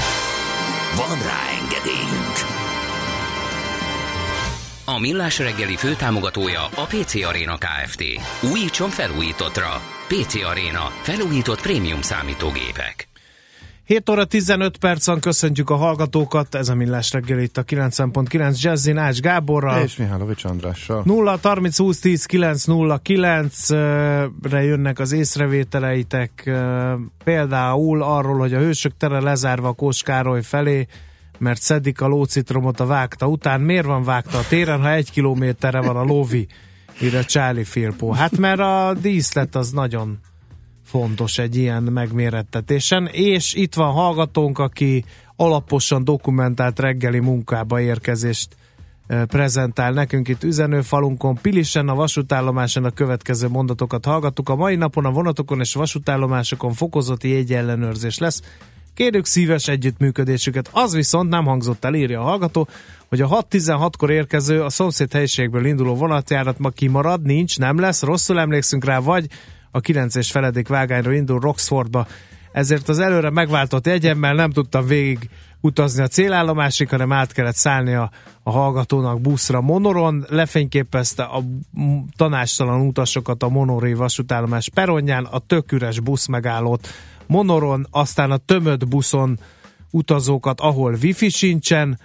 [0.96, 2.36] Van rá engedélyünk!
[4.86, 8.04] A Millás reggeli főtámogatója a PC Arena Kft.
[8.52, 9.82] Újítson felújítottra.
[10.08, 10.92] PC Arena.
[11.02, 12.97] Felújított prémium számítógépek.
[13.88, 18.98] 7 óra 15 percen köszöntjük a hallgatókat, ez a Millás reggel itt a 90.9 Jazzin
[18.98, 19.84] Ács Gáborral.
[19.84, 21.02] És Mihálovics Andrással.
[21.06, 23.70] 0 30 20 10 9 0 9
[24.42, 26.52] re jönnek az észrevételeitek,
[27.24, 30.88] például arról, hogy a Hősök tere lezárva a Kós Károly felé,
[31.38, 33.62] mert szedik a lócitromot a vágta után.
[33.62, 36.48] Miért van vágta a téren, ha egy kilométerre van a lóvi,
[37.02, 38.12] írja Charlie Filpó?
[38.12, 40.20] Hát mert a díszlet az nagyon
[40.88, 45.04] fontos egy ilyen megmérettetésen, és itt van hallgatónk, aki
[45.36, 48.56] alaposan dokumentált reggeli munkába érkezést
[49.08, 51.38] eh, prezentál nekünk itt üzenőfalunkon.
[51.42, 54.50] Pilisen a vasútállomáson a következő mondatokat hallgattuk.
[54.50, 58.42] A mai napon a vonatokon és vasútállomásokon fokozott jegyellenőrzés lesz.
[58.94, 60.70] Kérjük szíves együttműködésüket.
[60.72, 62.68] Az viszont nem hangzott el, írja a hallgató,
[63.10, 68.40] hogy a 6-16-kor érkező a szomszéd helyiségből induló vonatjárat ma kimarad, nincs, nem lesz, rosszul
[68.40, 69.28] emlékszünk rá, vagy
[69.78, 72.08] a 9-es feledék vágányról indul Roxfordba.
[72.52, 75.30] Ezért az előre megváltott jegyemmel nem tudtam végig
[75.62, 78.12] utazni a célállomásig, hanem át kellett szállni a,
[78.44, 79.62] hallgatónak buszra.
[79.62, 81.44] Monoron, lefényképezte a
[82.16, 86.88] tanástalan utasokat a Monoré vasútállomás peronján, a tök üres busz megállót.
[87.26, 89.40] Monoron, aztán a tömött buszon
[89.92, 92.00] utazókat, ahol wifi sincsen,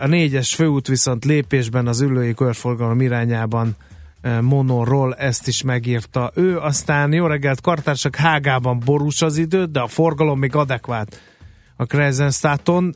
[0.00, 3.76] a négyes főút viszont lépésben az ülői körforgalom irányában
[4.40, 9.86] Monorról ezt is megírta ő, aztán jó reggelt kartársak Hágában borús az idő, de a
[9.86, 11.20] forgalom még adekvát
[11.76, 12.94] a Kreisenstadton,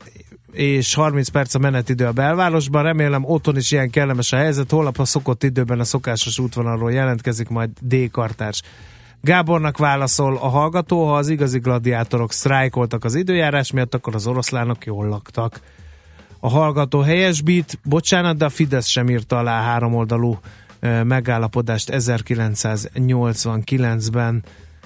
[0.51, 2.83] és 30 perc a menetidő a belvárosban.
[2.83, 4.71] Remélem otthon is ilyen kellemes a helyzet.
[4.71, 8.11] Holnap a szokott időben a szokásos útvonalról jelentkezik majd D.
[8.11, 8.61] Kartárs.
[9.21, 14.85] Gábornak válaszol a hallgató, ha az igazi gladiátorok sztrájkoltak az időjárás miatt, akkor az oroszlánok
[14.85, 15.61] jól laktak.
[16.39, 20.39] A hallgató helyesbít, bocsánat, de a Fidesz sem írta alá háromoldalú
[21.03, 24.43] megállapodást 1989-ben.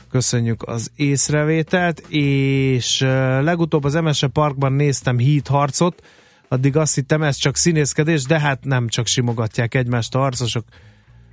[0.09, 2.99] Köszönjük az észrevételt, és
[3.41, 6.01] legutóbb az MSE Parkban néztem híd harcot,
[6.47, 10.65] addig azt hittem ez csak színészkedés, de hát nem csak simogatják egymást a harcosok.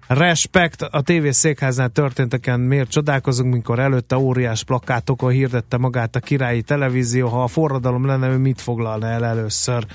[0.06, 6.62] Respekt, a TV székháznál történteken miért csodálkozunk, mikor előtte óriás plakátokon hirdette magát a királyi
[6.62, 9.86] televízió, ha a forradalom lenne, ő mit foglalna el először.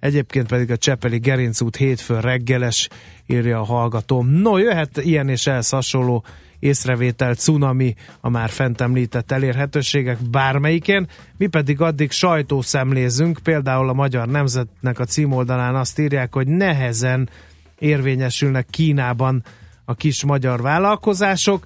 [0.00, 2.88] Egyébként pedig a Csepeli Gerinc út hétfő reggeles,
[3.32, 4.22] írja a hallgató.
[4.22, 6.24] No, jöhet ilyen és ehhez hasonló
[6.58, 14.28] észrevétel, cunami, a már fent említett elérhetőségek bármelyikén, mi pedig addig sajtószemlézünk, például a Magyar
[14.28, 17.28] Nemzetnek a címoldalán azt írják, hogy nehezen
[17.78, 19.44] érvényesülnek Kínában
[19.84, 21.64] a kis magyar vállalkozások.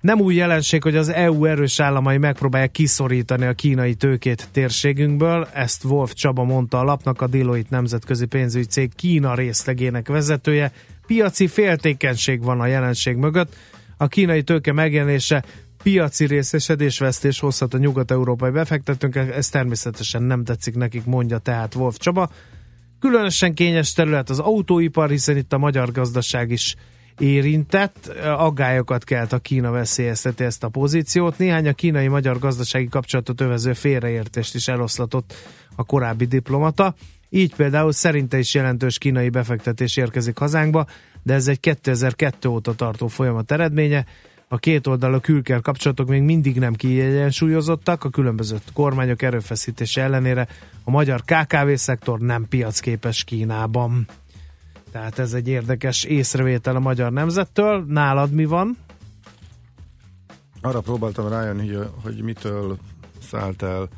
[0.00, 5.48] Nem új jelenség, hogy az EU erős államai megpróbálják kiszorítani a kínai tőkét térségünkből.
[5.52, 10.72] Ezt Wolf Csaba mondta a lapnak, a Deloitte nemzetközi pénzügyi cég Kína részlegének vezetője.
[11.06, 13.56] Piaci féltékenység van a jelenség mögött.
[13.96, 15.44] A kínai tőke megjelenése
[15.82, 22.30] piaci részesedésvesztés hozhat a nyugat-európai befektetőnknek, ez természetesen nem tetszik nekik, mondja tehát Wolf Csaba.
[23.00, 26.76] Különösen kényes terület az autóipar, hiszen itt a magyar gazdaság is
[27.18, 28.06] érintett.
[28.24, 31.38] Aggályokat kelt a Kína veszélyezteti ezt a pozíciót.
[31.38, 35.34] Néhány a kínai-magyar gazdasági kapcsolatot övező félreértést is eloszlatott
[35.76, 36.94] a korábbi diplomata.
[37.34, 40.86] Így például szerinte is jelentős kínai befektetés érkezik hazánkba,
[41.22, 44.04] de ez egy 2002 óta tartó folyamat eredménye.
[44.48, 50.48] A két oldalú külker kapcsolatok még mindig nem kiegyensúlyozottak, a különböző kormányok erőfeszítése ellenére
[50.84, 54.06] a magyar KKV-szektor nem piacképes Kínában.
[54.92, 57.84] Tehát ez egy érdekes észrevétel a magyar nemzettől.
[57.88, 58.76] Nálad mi van?
[60.60, 62.78] Arra próbáltam rájönni, hogy, hogy mitől
[63.30, 63.88] szállt el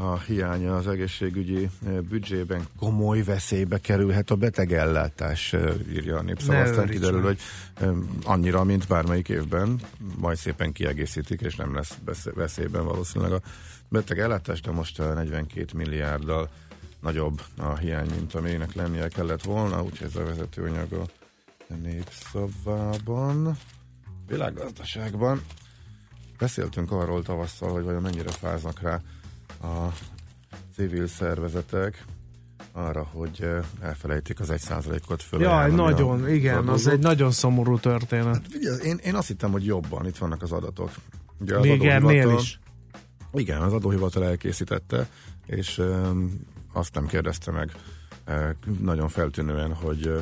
[0.00, 6.58] a hiánya az egészségügyi eh, büdzsében komoly veszélybe kerülhet a betegellátás, eh, írja a népszava.
[6.60, 7.38] Aztán kiderül, hogy
[7.74, 7.88] eh,
[8.24, 9.80] annyira, mint bármelyik évben,
[10.16, 13.40] majd szépen kiegészítik, és nem lesz vesz- veszélyben valószínűleg a
[13.88, 16.50] betegellátás, de most eh, 42 milliárddal
[17.00, 21.04] nagyobb a hiány, mint aminek lennie kellett volna, úgyhogy ez a vezetőanyag a
[21.82, 23.56] népszavában.
[24.28, 25.42] Világgazdaságban
[26.38, 29.00] beszéltünk arról tavasszal, hogy vajon mennyire fáznak rá
[29.60, 29.92] a
[30.74, 32.04] civil szervezetek
[32.72, 35.40] arra, hogy eh, elfelejtik az egy százalékot föl.
[35.40, 38.46] Jaj, nagyon, igen, az egy nagyon szomorú történet.
[38.50, 40.90] Figyelj, én, én azt hittem, hogy jobban, itt vannak az adatok.
[41.40, 42.60] Ugye az Még ennél is.
[43.32, 45.08] Igen, az adóhivatal elkészítette,
[45.46, 47.70] és um, azt nem kérdezte meg
[48.28, 48.50] uh,
[48.80, 50.18] nagyon feltűnően, hogy uh,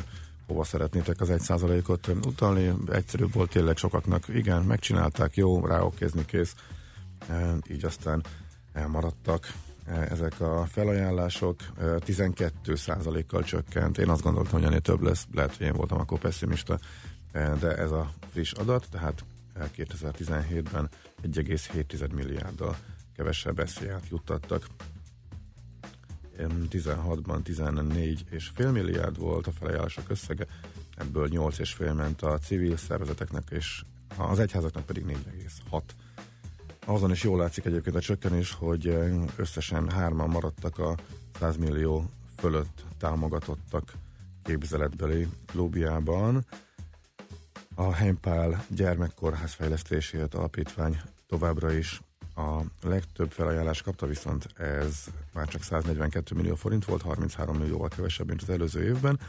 [0.47, 2.73] hova szeretnétek az egy százalékot utalni.
[2.91, 4.27] Egyszerűbb volt tényleg sokaknak.
[4.27, 6.55] Igen, megcsinálták, jó, ráokézni kész.
[7.29, 8.23] Uh, így aztán
[8.73, 9.53] elmaradtak
[9.87, 11.55] uh, ezek a felajánlások.
[11.77, 13.97] Uh, 12 százalékkal csökkent.
[13.97, 15.27] Én azt gondoltam, hogy ennél több lesz.
[15.33, 16.79] Lehet, hogy én voltam akkor pessimista,
[17.33, 20.89] uh, de ez a friss adat, tehát uh, 2017-ben
[21.23, 22.77] 1,7 milliárddal
[23.15, 24.67] kevesebb eszélyát juttattak.
[26.37, 30.45] Em, 16-ban 14 és fél milliárd volt a felajánlások összege,
[30.95, 33.83] ebből 8 és fél ment a civil szervezeteknek, és
[34.17, 35.81] az egyházaknak pedig 4,6.
[36.89, 40.95] Azon is jól látszik egyébként a csökkenés, hogy em, összesen hárman maradtak a
[41.39, 43.93] 100 millió fölött támogatottak
[44.43, 46.45] képzeletbeli klubjában.
[47.75, 52.01] A Heimpál gyermekkórház fejlesztéséért alapítvány továbbra is
[52.35, 58.27] a legtöbb felajánlást kapta, viszont ez már csak 142 millió forint volt, 33 millióval kevesebb,
[58.27, 59.19] mint az előző évben.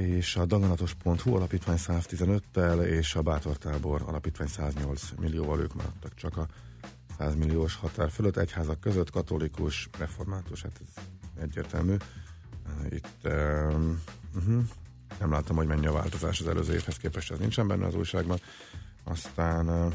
[0.00, 6.46] És a daganatos.hu alapítvány 115-tel, és a Bátortábor alapítvány 108 millióval ők maradtak csak a
[7.18, 11.02] 100 milliós határ fölött, egyházak között, katolikus, református, hát ez
[11.42, 11.96] egyértelmű.
[12.88, 14.02] Itt um,
[14.34, 14.62] uh-huh,
[15.18, 18.38] nem láttam, hogy mennyi a változás az előző évhez képest, ez nincsen benne az újságban.
[19.04, 19.92] Aztán uh,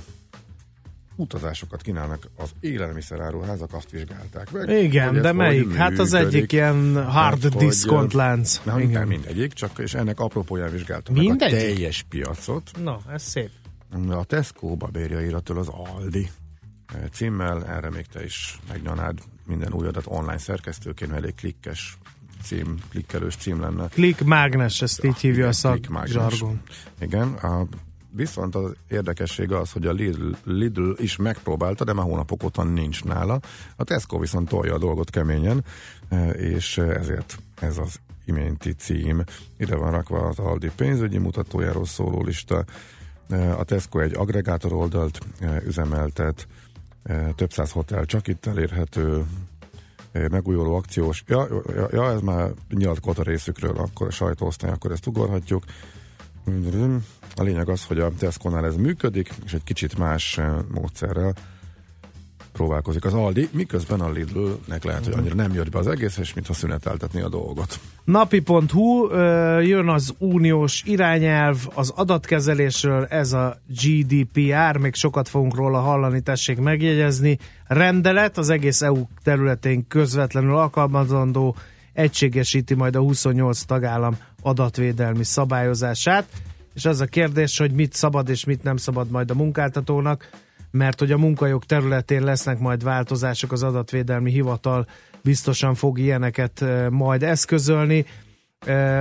[1.15, 4.69] utazásokat kínálnak az élelmiszeráruházak, azt vizsgálták meg.
[4.83, 5.73] Igen, de melyik?
[5.73, 8.61] Hát az egyik ilyen hard Hát, diszkont lánc.
[8.63, 8.91] Nem, Igen.
[8.91, 11.59] nem mindegyik, csak és ennek apropóján vizsgáltam meg a Mindegyik?
[11.59, 12.71] teljes piacot.
[12.83, 13.49] Na, ez szép.
[14.09, 16.29] A Tesco-ba bérja íratól az Aldi
[16.93, 21.97] eh, címmel, erre még te is megnyanád minden új adat online szerkesztőként, mert elég klikkes
[22.43, 23.87] cím, klikkelős cím lenne.
[23.87, 26.61] Click mágnes, ezt így hívja a szakzsargon.
[26.99, 27.67] Igen, a,
[28.15, 33.03] viszont az érdekesség az, hogy a Lidl, Lidl is megpróbálta, de már hónapok óta nincs
[33.03, 33.39] nála.
[33.75, 35.63] A Tesco viszont tolja a dolgot keményen,
[36.09, 39.23] eh, és ezért ez az iménti cím.
[39.57, 42.63] Ide van rakva az Aldi pénzügyi mutatójáról szóló lista.
[43.29, 46.47] Eh, A Tesco egy agregátor oldalt eh, üzemeltet,
[47.35, 49.25] több száz hotel csak itt elérhető,
[50.11, 51.23] megújuló akciós.
[51.27, 55.63] Ja, ja, ja ez már nyilatkozott a részükről, akkor a sajtóosztály, akkor ezt ugorhatjuk.
[57.35, 61.33] A lényeg az, hogy a Tesco-nál ez működik, és egy kicsit más eh, módszerrel
[62.55, 66.33] próbálkozik az Aldi, miközben a Lidl-nek lehet, hogy annyira nem jött be az egész, és
[66.33, 67.79] mintha szüneteltetni a dolgot.
[68.03, 75.79] Napi.hu ö, jön az uniós irányelv az adatkezelésről, ez a GDPR, még sokat fogunk róla
[75.79, 77.37] hallani, tessék megjegyezni.
[77.67, 81.55] Rendelet az egész EU területén közvetlenül alkalmazandó,
[81.93, 86.25] egységesíti majd a 28 tagállam adatvédelmi szabályozását,
[86.75, 90.29] és az a kérdés, hogy mit szabad és mit nem szabad majd a munkáltatónak,
[90.71, 94.87] mert hogy a munkajog területén lesznek majd változások, az adatvédelmi hivatal
[95.21, 98.05] biztosan fog ilyeneket majd eszközölni.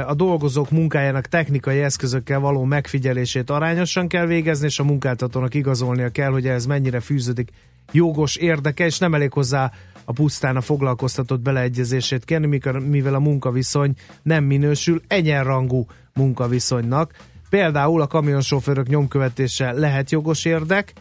[0.07, 6.31] A dolgozók munkájának technikai eszközökkel való megfigyelését arányosan kell végezni, és a munkáltatónak igazolnia kell,
[6.31, 7.51] hogy ez mennyire fűződik
[7.93, 9.73] jogos érdeke, és nem elég hozzá
[10.05, 17.13] a pusztán a foglalkoztatott beleegyezését kérni, mivel a munkaviszony nem minősül egyenrangú munkaviszonynak.
[17.55, 20.93] Például a kamionsofőrök nyomkövetése lehet jogos érdek,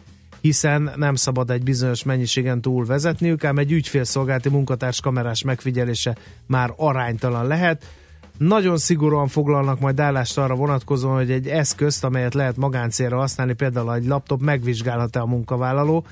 [0.41, 6.73] hiszen nem szabad egy bizonyos mennyiségen túl vezetniük, ám egy ügyfélszolgálati munkatárs kamerás megfigyelése már
[6.75, 7.85] aránytalan lehet.
[8.37, 13.95] Nagyon szigorúan foglalnak majd állást arra vonatkozóan, hogy egy eszközt, amelyet lehet magáncélra használni, például
[13.95, 16.05] egy laptop, megvizsgálhat-e a munkavállaló.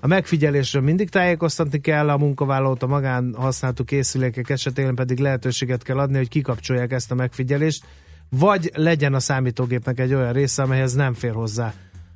[0.00, 6.16] A megfigyelésről mindig tájékoztatni kell a munkavállalót, a magánhasználatú készülékek esetén pedig lehetőséget kell adni,
[6.16, 7.84] hogy kikapcsolják ezt a megfigyelést,
[8.30, 11.72] vagy legyen a számítógépnek egy olyan része, amelyhez nem fér hozzá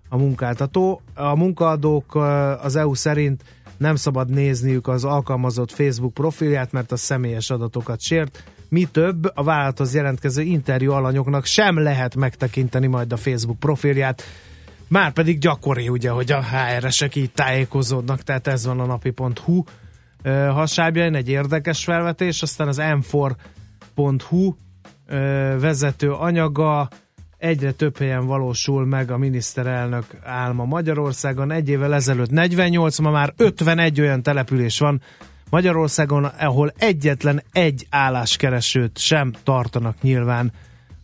[0.09, 1.03] a munkáltató.
[1.15, 2.21] A munkaadók ö,
[2.63, 3.43] az EU szerint
[3.77, 8.45] nem szabad nézniük az alkalmazott Facebook profilját, mert a személyes adatokat sért.
[8.69, 14.23] Mi több, a vállalathoz jelentkező interjú alanyoknak sem lehet megtekinteni majd a Facebook profilját.
[14.89, 19.63] Már pedig gyakori ugye, hogy a HR-esek így tájékozódnak, tehát ez van a napi.hu
[20.23, 24.51] ö, hasábjain, egy érdekes felvetés, aztán az m4.hu ö,
[25.61, 26.89] vezető anyaga,
[27.39, 31.51] egyre több helyen valósul meg a miniszterelnök álma Magyarországon.
[31.51, 35.03] Egy évvel ezelőtt 48, ma már 51 olyan település van
[35.51, 40.53] Magyarországon, ahol egyetlen egy álláskeresőt sem tartanak nyilván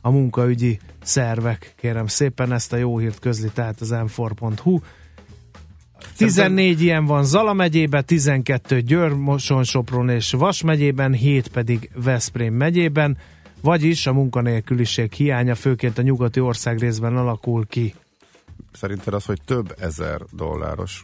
[0.00, 1.74] a munkaügyi szervek.
[1.76, 4.78] Kérem szépen ezt a jó hírt közli, tehát az m4.hu.
[6.16, 12.54] 14 ilyen van Zala megyében, 12 Győr, Moson, Sopron és Vas megyében, 7 pedig Veszprém
[12.54, 13.16] megyében,
[13.60, 17.94] vagyis a munkanélküliség hiánya főként a nyugati ország részben alakul ki.
[18.72, 21.02] Szerinted az, hogy több ezer dolláros,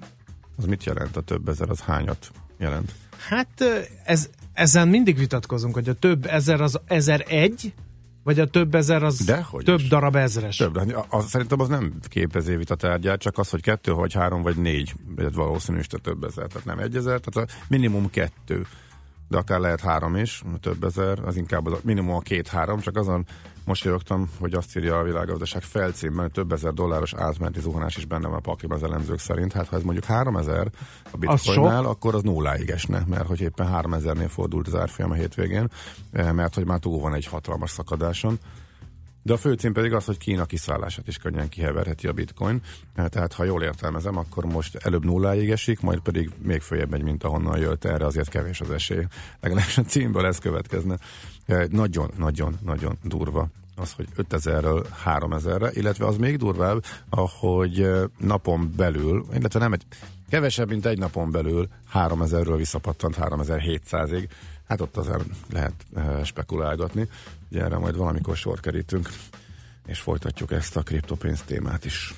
[0.57, 2.93] az mit jelent a több ezer, az hányat jelent?
[3.29, 3.65] Hát
[4.05, 7.75] ez, ezen mindig vitatkozunk, hogy a több ezer az ezer egy,
[8.23, 9.89] vagy a több ezer az Dehogy több is.
[9.89, 10.57] darab ezres.
[10.57, 14.43] Több, a, a, szerintem az nem képezi vita tárgyát, csak az, hogy kettő, vagy három,
[14.43, 18.67] vagy négy, vagy valószínű is több ezer, tehát nem egy ezer, tehát a minimum kettő,
[19.33, 22.97] de akár lehet három is, több ezer, az inkább az a minimum a két-három, csak
[22.97, 23.27] azon
[23.65, 28.29] mosolyogtam, hogy azt írja a világgazdaság felcímben, hogy több ezer dolláros átmeneti zuhanás is benne
[28.29, 29.53] van a pakliban az elemzők szerint.
[29.53, 30.71] Hát ha ez mondjuk 3000
[31.11, 35.69] a bitcoinnál, akkor az nulláig esne, mert hogy éppen 3000-nél fordult az árfolyam a hétvégén,
[36.13, 38.39] eh, mert hogy már túl van egy hatalmas szakadáson.
[39.23, 42.61] De a főcím pedig az, hogy Kína kiszállását is könnyen kiheverheti a bitcoin.
[42.95, 47.03] Eh, Tehát ha jól értelmezem, akkor most előbb nulláig esik, majd pedig még följebb megy,
[47.03, 47.85] mint ahonnan jött.
[47.85, 49.07] Erre azért kevés az esély.
[49.41, 50.97] Legalábbis a címből ez következne.
[51.47, 59.25] Eh, Nagyon-nagyon-nagyon durva az, hogy 5000-ről 3000-re, illetve az még durvább, ahogy eh, napon belül,
[59.35, 59.83] illetve nem egy,
[60.29, 64.29] kevesebb, mint egy napon belül 3000-ről visszapattant 3700-ig.
[64.69, 67.09] Hát ott azért lehet eh, spekulálgatni.
[67.53, 69.09] Ugye erre majd valamikor sor kerítünk,
[69.87, 72.15] és folytatjuk ezt a kriptopénz témát is.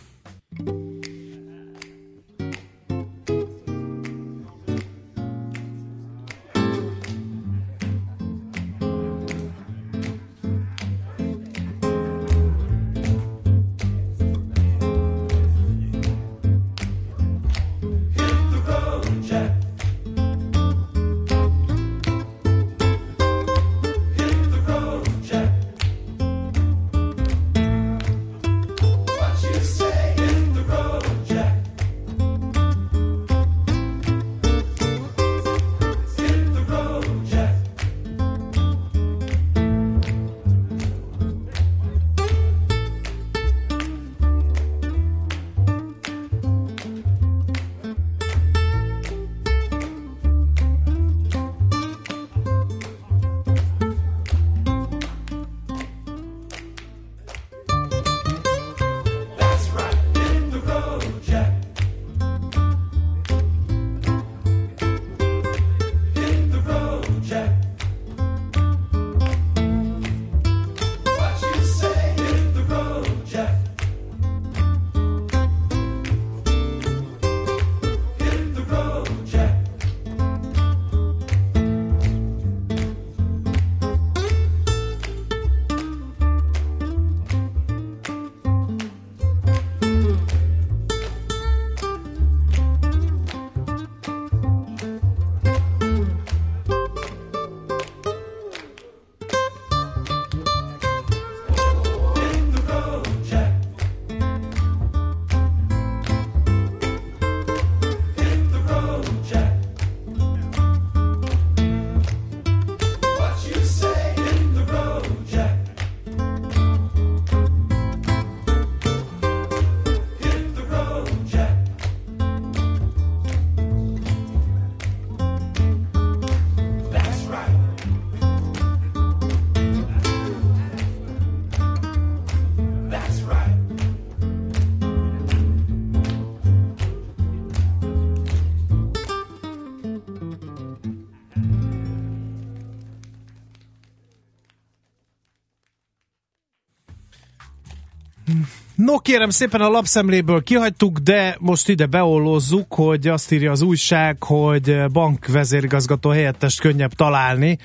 [148.94, 154.22] No kérem szépen a lapszemléből kihagytuk, de most ide beollózzuk, hogy azt írja az újság,
[154.22, 157.58] hogy bankvezérigazgató helyettest könnyebb találni,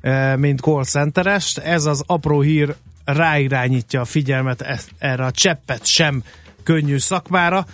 [0.00, 1.58] eh, mint call centerest.
[1.58, 2.74] Ez az apró hír
[3.04, 6.22] ráirányítja a figyelmet e- erre a cseppet sem
[6.62, 7.66] könnyű szakmára.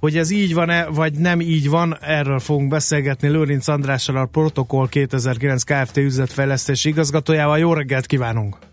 [0.00, 4.88] Hogy ez így van-e, vagy nem így van, erről fogunk beszélgetni Lőrinc Andrással, a Protokoll
[4.88, 5.96] 2009 Kft.
[5.96, 7.58] üzletfejlesztési igazgatójával.
[7.58, 8.69] Jó reggelt kívánunk!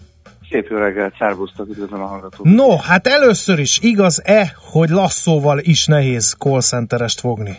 [0.49, 2.53] Szép jó reggelt, szervusztok, üdvözlöm a hallgatókat.
[2.53, 7.57] No, hát először is igaz-e, hogy lasszóval is nehéz call centerest fogni?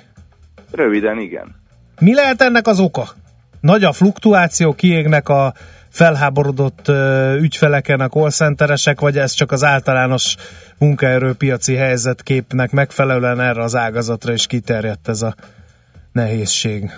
[0.71, 1.55] Röviden igen.
[2.01, 3.09] Mi lehet ennek az oka?
[3.61, 5.53] Nagy a fluktuáció, kiégnek a
[5.89, 10.37] felháborodott ö, ügyfeleken a call centeresek, vagy ez csak az általános
[10.79, 15.35] munkaerőpiaci helyzetképnek megfelelően erre az ágazatra is kiterjedt ez a
[16.13, 16.91] nehézség?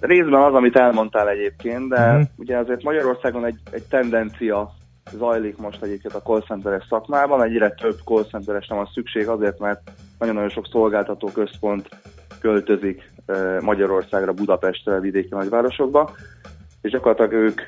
[0.00, 2.22] Részben az, amit elmondtál egyébként, de Mhm.
[2.36, 4.74] ugye azért Magyarországon egy, egy tendencia
[5.10, 9.90] zajlik most egyébként a call centeres szakmában, egyre több call nem van szükség azért, mert
[10.18, 11.88] nagyon-nagyon sok szolgáltató központ
[12.40, 13.10] költözik
[13.60, 16.10] Magyarországra, Budapestre, vidéki nagyvárosokba,
[16.82, 17.60] és gyakorlatilag ők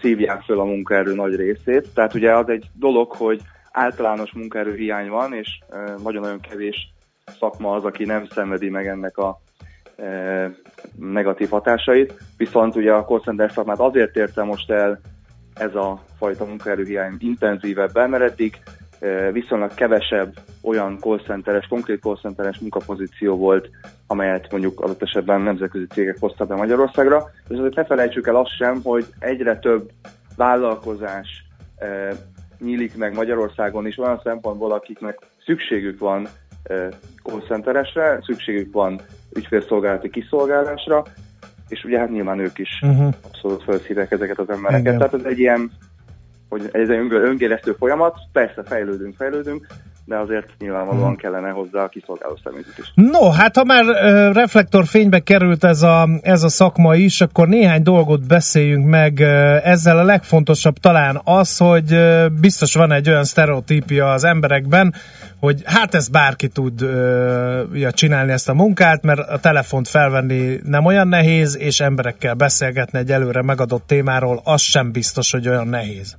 [0.00, 1.88] szívják föl a munkaerő nagy részét.
[1.94, 3.40] Tehát ugye az egy dolog, hogy
[3.72, 5.58] általános munkaerő hiány van, és
[6.02, 6.92] nagyon-nagyon kevés
[7.38, 9.40] szakma az, aki nem szenvedi meg ennek a
[10.98, 12.14] negatív hatásait.
[12.36, 15.00] Viszont ugye a call center szakmát azért érte most el
[15.60, 18.62] ez a fajta munkaerőhiány intenzívebben, mert eddig
[19.32, 23.70] viszonylag kevesebb olyan call centeres, konkrét call centeres munkapozíció volt,
[24.06, 27.30] amelyet mondjuk adott esetben nemzetközi cégek hoztak be Magyarországra.
[27.48, 29.90] És azért ne felejtsük el azt sem, hogy egyre több
[30.36, 31.44] vállalkozás
[31.76, 32.08] eh,
[32.58, 36.28] nyílik meg Magyarországon is olyan szempontból, akiknek szükségük van
[36.62, 36.88] eh,
[37.22, 39.00] call centeresre, szükségük van
[39.34, 41.04] ügyfélszolgálati kiszolgálásra,
[41.70, 43.14] és ugye hát nyilván ők is Uh-huh.
[43.20, 44.80] abszolút felszívják ezeket az embereket.
[44.80, 44.98] Igen.
[44.98, 45.70] Tehát ez egy ilyen,
[46.48, 49.66] hogy ez egy öngéresztő folyamat, persze fejlődünk, fejlődünk,
[50.10, 51.20] de azért nyilvánvalóan Mhm.
[51.20, 52.92] kellene hozzá a kiszolgáló személyzet is.
[52.94, 57.82] No, hát ha már uh, reflektorfénybe került ez a, ez a szakma is, akkor néhány
[57.82, 59.18] dolgot beszéljünk meg.
[59.20, 64.94] Uh, ezzel a legfontosabb talán az, hogy uh, biztos van egy olyan sztereotípia az emberekben,
[65.40, 70.60] hogy hát ez bárki tud uh, ja, csinálni ezt a munkát, mert a telefont felvenni
[70.64, 75.68] nem olyan nehéz, és emberekkel beszélgetni egy előre megadott témáról, az sem biztos, hogy olyan
[75.68, 76.16] nehéz.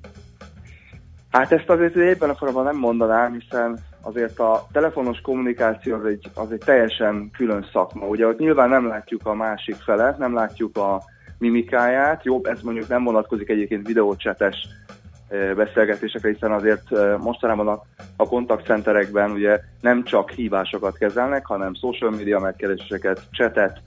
[1.31, 6.29] Hát ezt azért ebben a formában nem mondanám, hiszen azért a telefonos kommunikáció az egy,
[6.35, 8.07] az egy teljesen külön szakma.
[8.07, 11.01] Ugye ott nyilván nem látjuk a másik felet, nem látjuk a
[11.37, 12.25] mimikáját.
[12.25, 14.67] Jobb, ez mondjuk nem vonatkozik egyébként videócsetes
[15.55, 17.81] beszélgetésekre, hiszen azért mostanában a,
[18.15, 23.81] a kontaktcenterekben ugye nem csak hívásokat kezelnek, hanem social media megkereséseket, csetet,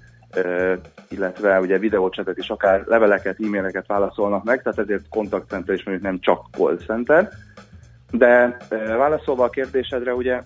[1.09, 6.21] illetve ugye videócsetet is, akár leveleket, e-maileket válaszolnak meg, tehát ezért kontaktcenter is mondjuk nem
[6.21, 7.29] csak call center.
[8.11, 10.43] De válaszolva a kérdésedre, ugye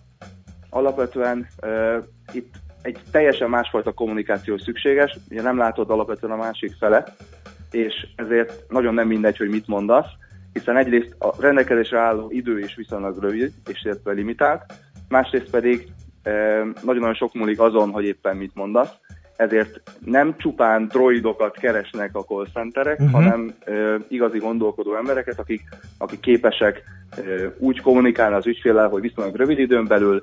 [0.70, 1.47] alapvetően
[2.32, 7.12] itt egy teljesen másfajta kommunikáció szükséges, ugye nem látod alapvetően a másik felet,
[7.70, 10.07] és ezért nagyon nem mindegy, hogy mit mondasz,
[10.53, 14.64] hiszen egyrészt a rendelkezésre álló idő is viszonylag rövid, és illetve limitált,
[15.09, 15.89] másrészt pedig
[16.82, 18.91] nagyon-nagyon sok múlik azon, hogy éppen mit mondasz,
[19.39, 23.22] ezért nem csupán droidokat keresnek a call centerek, uh-huh.
[23.22, 25.62] hanem ö, igazi gondolkodó embereket, akik,
[25.99, 26.82] akik képesek
[27.16, 30.18] ö, úgy kommunikálni az ügyféllel, hogy viszonylag rövid időn belül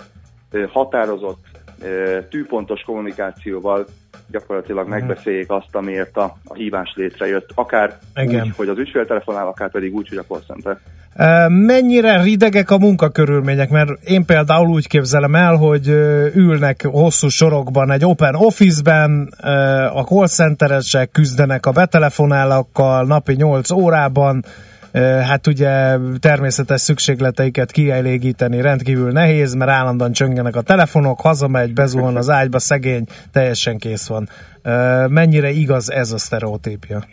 [0.51, 1.45] ö, határozott,
[1.81, 3.85] ö, tűpontos kommunikációval
[4.31, 7.49] gyakorlatilag megbeszéljék azt, amiért a, a hívás létrejött.
[7.53, 8.45] Akár Igen.
[8.45, 10.79] úgy, hogy az ügyfél telefonál, akár pedig úgy, hogy a call center.
[11.47, 13.69] Mennyire ridegek a munkakörülmények?
[13.69, 15.87] Mert én például úgy képzelem el, hogy
[16.33, 19.33] ülnek hosszú sorokban egy open office-ben,
[19.93, 24.45] a call centeresek küzdenek a betelefonálókkal napi 8 órában,
[25.27, 32.29] hát ugye természetes szükségleteiket kielégíteni rendkívül nehéz, mert állandóan csöngenek a telefonok, hazamegy, bezuhan az
[32.29, 34.29] ágyba, szegény, teljesen kész van.
[35.09, 37.03] Mennyire igaz ez a sztereotípia?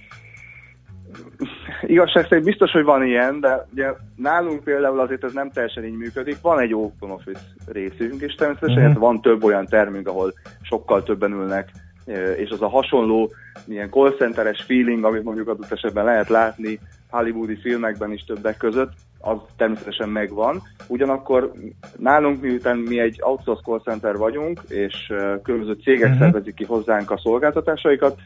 [1.86, 5.96] Igazság szerint biztos, hogy van ilyen, de ugye nálunk például azért ez nem teljesen így
[5.96, 6.36] működik.
[6.42, 8.98] Van egy open office részünk, és természetesen Mhm.
[9.00, 11.68] van több olyan termünk, ahol sokkal többen ülnek,
[12.06, 13.30] eh, és az a hasonló
[13.66, 16.78] ilyen call centeres feeling, amit mondjuk adott esetben lehet látni
[17.10, 20.62] hollywoodi filmekben is többek között, az természetesen megvan.
[20.88, 21.52] Ugyanakkor
[21.98, 26.18] nálunk, miután mi egy outsource call center vagyunk, és eh, különböző cégek Mhm.
[26.18, 28.18] szervezik ki hozzánk a szolgáltatásaikat,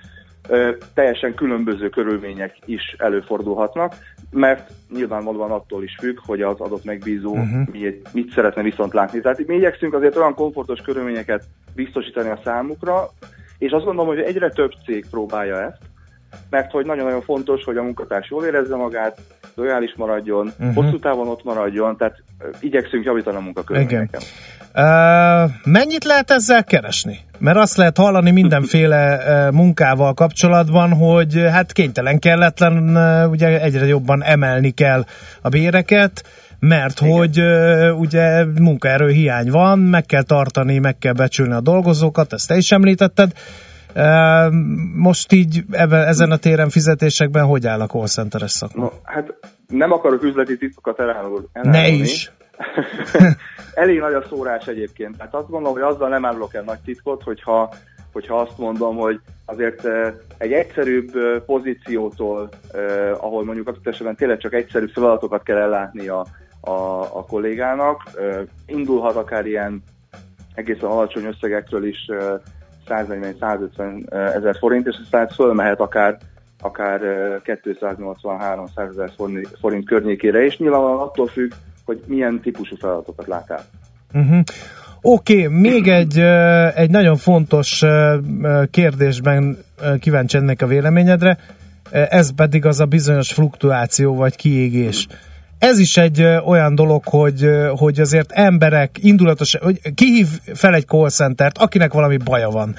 [0.94, 3.94] teljesen különböző körülmények is előfordulhatnak,
[4.30, 7.68] mert nyilvánvalóan attól is függ, hogy az adott megbízó uh-huh.
[7.72, 9.20] mit, mit szeretne viszont látni.
[9.20, 13.10] Tehát mi igyekszünk azért olyan komfortos körülményeket biztosítani a számukra,
[13.58, 15.78] és azt gondolom, hogy egyre több cég próbálja ezt,
[16.50, 19.20] mert hogy nagyon-nagyon fontos, hogy a munkatárs jól érezze magát,
[19.54, 20.74] lojális maradjon, uh-huh.
[20.74, 22.22] hosszú távon ott maradjon, tehát
[22.60, 24.20] igyekszünk javítani a munkakörülményeken.
[24.74, 27.18] Uh, mennyit lehet ezzel keresni?
[27.38, 33.86] Mert azt lehet hallani mindenféle uh, munkával kapcsolatban, hogy hát kénytelen kelletlen, uh, ugye egyre
[33.86, 35.04] jobban emelni kell
[35.42, 36.22] a béreket,
[36.58, 37.12] mert Igen.
[37.12, 37.40] hogy
[37.98, 42.72] ugye munkaerő hiány van, meg kell tartani, meg kell becsülni a dolgozókat, ezt te is
[42.72, 43.32] említetted.
[44.94, 48.82] Most így ebben, ezen a téren fizetésekben hogy áll a call centeres szakma?
[48.82, 49.34] No, hát
[49.68, 51.46] nem akarok üzleti titkokat elárulni.
[51.52, 52.32] Ne is!
[53.74, 55.16] Elég nagy a szórás egyébként.
[55.16, 57.74] Tehát azt gondolom, hogy azzal nem árulok el nagy titkot, hogyha,
[58.12, 64.16] hogyha azt mondom, hogy azért eh, egy egyszerűbb eh, pozíciótól, eh, ahol mondjuk adott esetben
[64.16, 66.26] tényleg csak egyszerű feladatokat kell ellátni a,
[66.60, 68.02] a, a kollégának,
[68.66, 69.82] indulhat akár ilyen
[70.54, 72.10] egészen alacsony összegekről is
[72.88, 76.18] 140-150 ezer forint, és aztán fölmehet akár
[76.60, 79.10] akár eh, 280-300 ezer
[79.60, 81.52] forint, környékére, és nyilvánvalóan attól függ,
[81.84, 83.64] hogy milyen típusú feladatokat lát el.
[84.14, 84.40] Uh-huh.
[85.00, 86.18] Oké, okay, még egy,
[86.74, 87.82] egy nagyon fontos
[88.70, 89.58] kérdésben
[90.00, 91.38] kíváncsi ennek a véleményedre,
[91.90, 95.06] ez pedig az a bizonyos fluktuáció vagy kiégés.
[95.58, 101.08] Ez is egy olyan dolog, hogy, hogy azért emberek indulatos, hogy kihív fel egy call
[101.08, 102.74] centert, akinek valami baja van.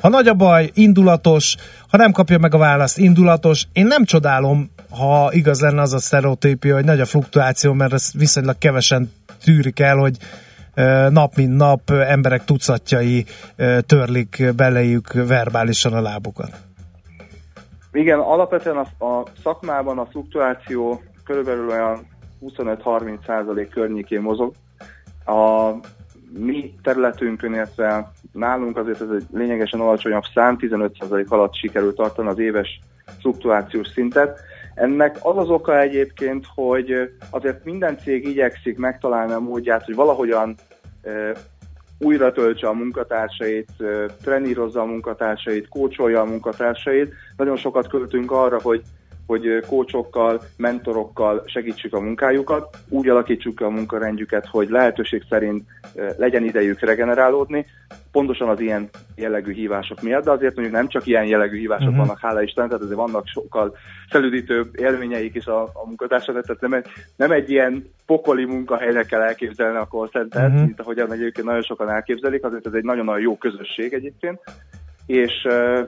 [0.00, 1.56] Ha nagy a baj, indulatos,
[1.88, 3.66] ha nem kapja meg a választ, indulatos.
[3.72, 8.12] Én nem csodálom, ha igaz lenne az a sztereotípia, hogy nagy a fluktuáció, mert ezt
[8.12, 9.12] viszonylag kevesen
[9.44, 10.16] tűrik el, hogy
[11.10, 13.24] nap mint nap emberek tucatjai
[13.86, 16.50] törlik beléjük verbálisan a lábukat.
[17.92, 22.06] Igen, alapvetően a, a szakmában a fluktuáció körülbelül olyan
[22.42, 24.52] 25-30 százalék környékén mozog.
[25.26, 25.70] A
[26.38, 32.28] mi területünkön, illetve nálunk azért ez egy lényegesen alacsonyabb szám, 15 százalék alatt sikerült tartani
[32.28, 32.80] az éves
[33.20, 34.40] fluktuációs szintet.
[34.74, 40.54] Ennek az az oka egyébként, hogy azért minden cég igyekszik megtalálni a módját, hogy valahogyan
[41.98, 43.70] újra töltse a munkatársait,
[44.22, 47.12] trenírozza a munkatársait, kócsolja a munkatársait.
[47.36, 48.82] Nagyon sokat költünk arra, hogy
[49.30, 55.62] hogy kócsokkal, mentorokkal segítsük a munkájukat, úgy alakítsuk ki a munkarendjüket, hogy lehetőség szerint
[56.16, 57.66] legyen idejük regenerálódni,
[58.12, 61.90] pontosan az ilyen jellegű hívások miatt, de azért mondjuk nem csak ilyen jellegű hívások Mhm.
[61.90, 62.06] uh-huh.
[62.06, 63.76] vannak, hála Isten, tehát azért vannak sokkal
[64.08, 69.20] felüdítőbb élményeik is a, a munkatársadnak, tehát nem egy, nem egy ilyen pokoli munkahelyre kell
[69.20, 70.50] elképzelni a call center Mhm.
[70.52, 70.66] uh-huh.
[70.66, 74.40] mint ahogyan egyébként nagyon sokan elképzelik, azért ez egy nagyon-nagyon jó közösség egyébként,
[75.10, 75.32] és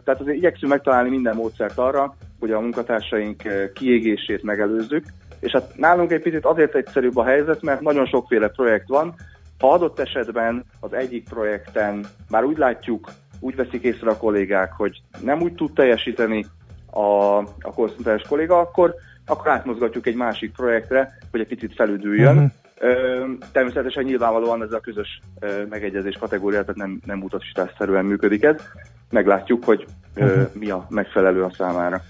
[0.04, 3.42] tehát azért igyekszünk megtalálni minden módszert arra, hogy a munkatársaink
[3.74, 5.04] kiégését megelőzzük,
[5.40, 9.14] és hát nálunk egy picit azért egyszerűbb a helyzet, mert nagyon sokféle projekt van,
[9.58, 13.10] ha adott esetben az egyik projekten már úgy látjuk,
[13.40, 16.46] úgy veszik észre a kollégák, hogy nem úgy tud teljesíteni
[16.90, 18.94] a, a konszultáns kolléga, akkor,
[19.26, 22.52] akkor átmozgatjuk egy másik projektre, hogy egy picit felüdüljön.
[22.78, 25.20] Ö, természetesen nyilvánvalóan ez a közös
[25.68, 28.56] megegyezés kategória, tehát nem, nem utasításszerűen működik ez.
[29.12, 30.40] Meglátjuk, hogy ö, Mhm.
[30.58, 32.02] mi a megfelelő a számára.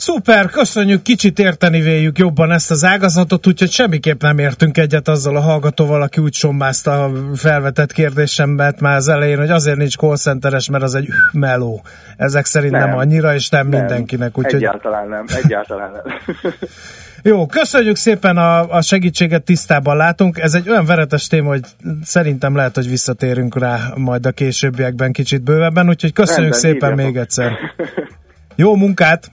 [0.00, 5.36] Szuper, köszönjük, kicsit érteni véljük jobban ezt az ágazatot, úgyhogy semmiképp nem értünk egyet azzal
[5.36, 10.16] a hallgatóval, aki úgy sommázta a felvetett kérdésemet már az elején, hogy azért nincs call
[10.16, 11.82] centeres, mert az egy meló.
[12.16, 14.38] Ezek szerint nem, nem annyira, és nem, nem mindenkinek.
[14.38, 14.54] Úgyhogy...
[14.54, 16.34] Egyáltalán nem, egyáltalán nem.
[17.22, 20.38] Jó, köszönjük szépen a, a segítséget, tisztában látunk.
[20.38, 21.64] Ez egy olyan veretes téma, hogy
[22.02, 27.16] szerintem lehet, hogy visszatérünk rá majd a későbbiekben kicsit bővebben, úgyhogy köszönjük Rendben, szépen még
[27.16, 27.52] egyszer.
[28.56, 29.30] Jó munkát!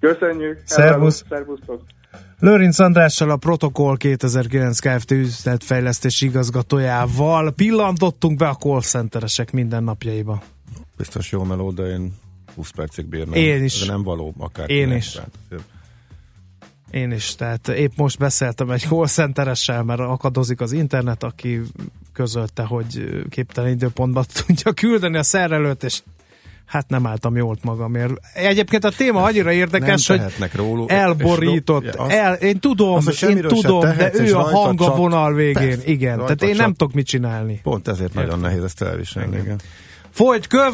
[0.00, 0.62] Köszönjük!
[0.64, 1.24] Szervusz.
[1.28, 1.82] Szervusztok!
[2.38, 5.10] Lőrinc Andrással a Protokoll 2009 Kft.
[5.10, 10.42] üzletfejlesztési igazgatójával pillantottunk be a call centeresek mindennapjaiba.
[10.96, 12.14] Biztos jó meló, de én
[12.54, 13.34] 20 percig bírnám.
[13.34, 13.80] Én is.
[13.80, 14.70] De nem való, akár.
[14.70, 15.10] Én is.
[15.10, 15.64] tehát,
[16.90, 21.60] Én is, tehát épp most beszéltem egy call centeressel, mert akadozik az internet, aki
[22.12, 26.02] közölte, hogy képtelen időpontban tudja küldeni a szerelőt, és
[26.66, 28.12] hát nem álltam jól magamért.
[28.34, 31.84] Egyébként a téma annyira érdekes, Nem hogy róluk, elborított.
[31.84, 34.94] és- el, én tudom, az, hogy én tudom, de tehetsz, és ő a hang a
[34.94, 35.52] vonal végén.
[35.68, 37.60] Persze, igen, tehát én nem tudok mit csinálni.
[37.62, 39.36] Pont ezért nagyon nehéz ezt elviselni.
[39.36, 39.60] Igen.
[40.10, 40.72] Folyt köv,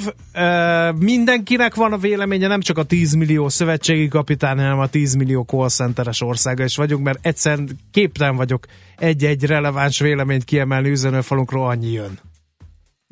[0.99, 5.43] mindenkinek van a véleménye, nem csak a 10 millió szövetségi kapitány, hanem a 10 millió
[5.43, 8.67] call centeres országa is vagyunk, mert egyszerűen képtelen vagyok
[8.97, 12.19] egy-egy releváns véleményt kiemelni üzenőfalunkról, annyi jön.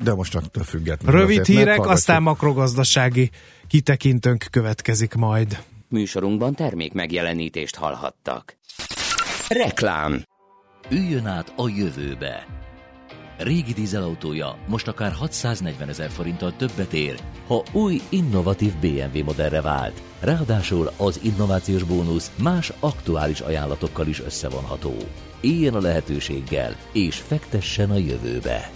[0.03, 1.19] De most függetlenül.
[1.19, 3.29] Rövid azért hírek, aztán makrogazdasági
[3.67, 5.63] kitekintőnk következik majd.
[5.87, 8.57] Műsorunkban termék megjelenítést hallhattak.
[9.47, 10.23] Reklám
[10.89, 12.45] Üljön át a jövőbe.
[13.37, 20.01] Régi dízelautója most akár 640 ezer forinttal többet ér, ha új, innovatív BMW modellre vált.
[20.19, 24.93] Ráadásul az innovációs bónusz más aktuális ajánlatokkal is összevonható.
[25.41, 28.69] Éljen a lehetőséggel, és fektessen a jövőbe.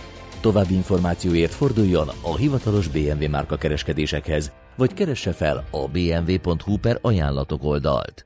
[0.46, 7.64] További információért forduljon a hivatalos BMW márka kereskedésekhez, vagy keresse fel a bmw.hu per ajánlatok
[7.64, 8.26] oldalt.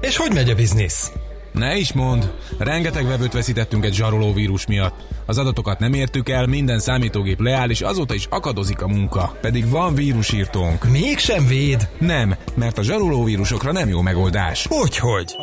[0.00, 1.12] És hogy megy a biznisz?
[1.52, 4.94] Ne is mond, rengeteg vevőt veszítettünk egy zsaroló vírus miatt.
[5.26, 9.36] Az adatokat nem értük el, minden számítógép leáll, és azóta is akadozik a munka.
[9.40, 10.84] Pedig van vírusírtónk.
[10.90, 11.88] Mégsem véd?
[11.98, 14.66] Nem, mert a zsaroló vírusokra nem jó megoldás.
[14.68, 15.36] Hogyhogy?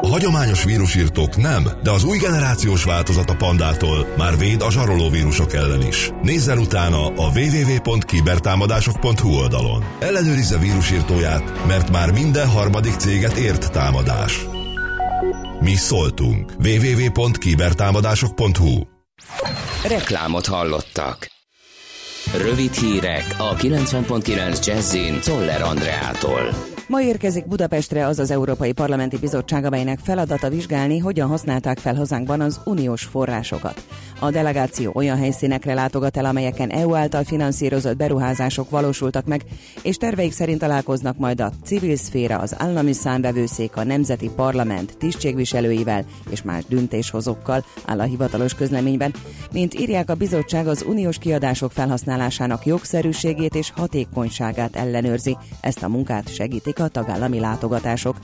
[0.00, 5.08] A hagyományos vírusírtók nem, de az új generációs változat a pandától már véd a zsaroló
[5.08, 6.10] vírusok ellen is.
[6.22, 9.84] Nézzen utána a www.kibertámadások.hu oldalon.
[9.98, 14.46] Ellenőrizze vírusírtóját, mert már minden harmadik céget ért támadás.
[15.60, 16.52] Mi szóltunk.
[16.58, 18.80] www.kibertámadások.hu
[19.88, 21.35] Reklámot hallottak.
[22.34, 26.75] Rövid hírek a 90.9 Jazzin Toller Andreától.
[26.88, 32.40] Ma érkezik Budapestre az az Európai Parlamenti Bizottság, amelynek feladata vizsgálni, hogyan használták fel hazánkban
[32.40, 33.84] az uniós forrásokat.
[34.20, 39.44] A delegáció olyan helyszínekre látogat el, amelyeken EU által finanszírozott beruházások valósultak meg,
[39.82, 46.04] és terveik szerint találkoznak majd a civil szféra, az állami számvevőszék, a Nemzeti Parlament tisztségviselőivel
[46.30, 49.14] és más döntéshozókkal, áll a hivatalos közleményben.
[49.52, 55.36] Mint írják a bizottság, az uniós kiadások felhasználásának jogszerűségét és hatékonyságát ellenőrzi.
[55.60, 58.16] Ezt a munkát segítik a tagállami látogatások.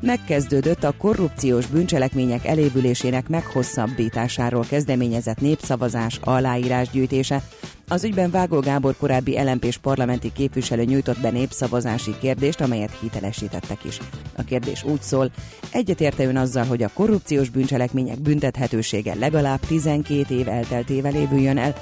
[0.00, 7.42] Megkezdődött a korrupciós bűncselekmények elévülésének meghosszabbításáról kezdeményezett népszavazás aláírásgyűjtése.
[7.88, 13.98] Az ügyben Vágó Gábor korábbi lmp parlamenti képviselő nyújtott be népszavazási kérdést, amelyet hitelesítettek is.
[14.36, 15.30] A kérdés úgy szól,
[15.72, 21.74] egyetérte ön azzal, hogy a korrupciós bűncselekmények büntethetősége legalább 12 év elteltével évüljön el,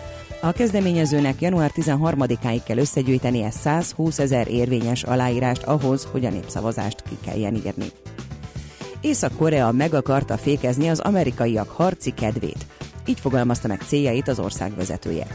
[0.43, 7.17] a kezdeményezőnek január 13-áig kell összegyűjtenie 120 ezer érvényes aláírást ahhoz, hogy a népszavazást ki
[7.25, 7.87] kelljen írni.
[9.01, 12.67] Észak-Korea meg akarta fékezni az amerikaiak harci kedvét.
[13.07, 15.27] Így fogalmazta meg céljait az ország vezetője.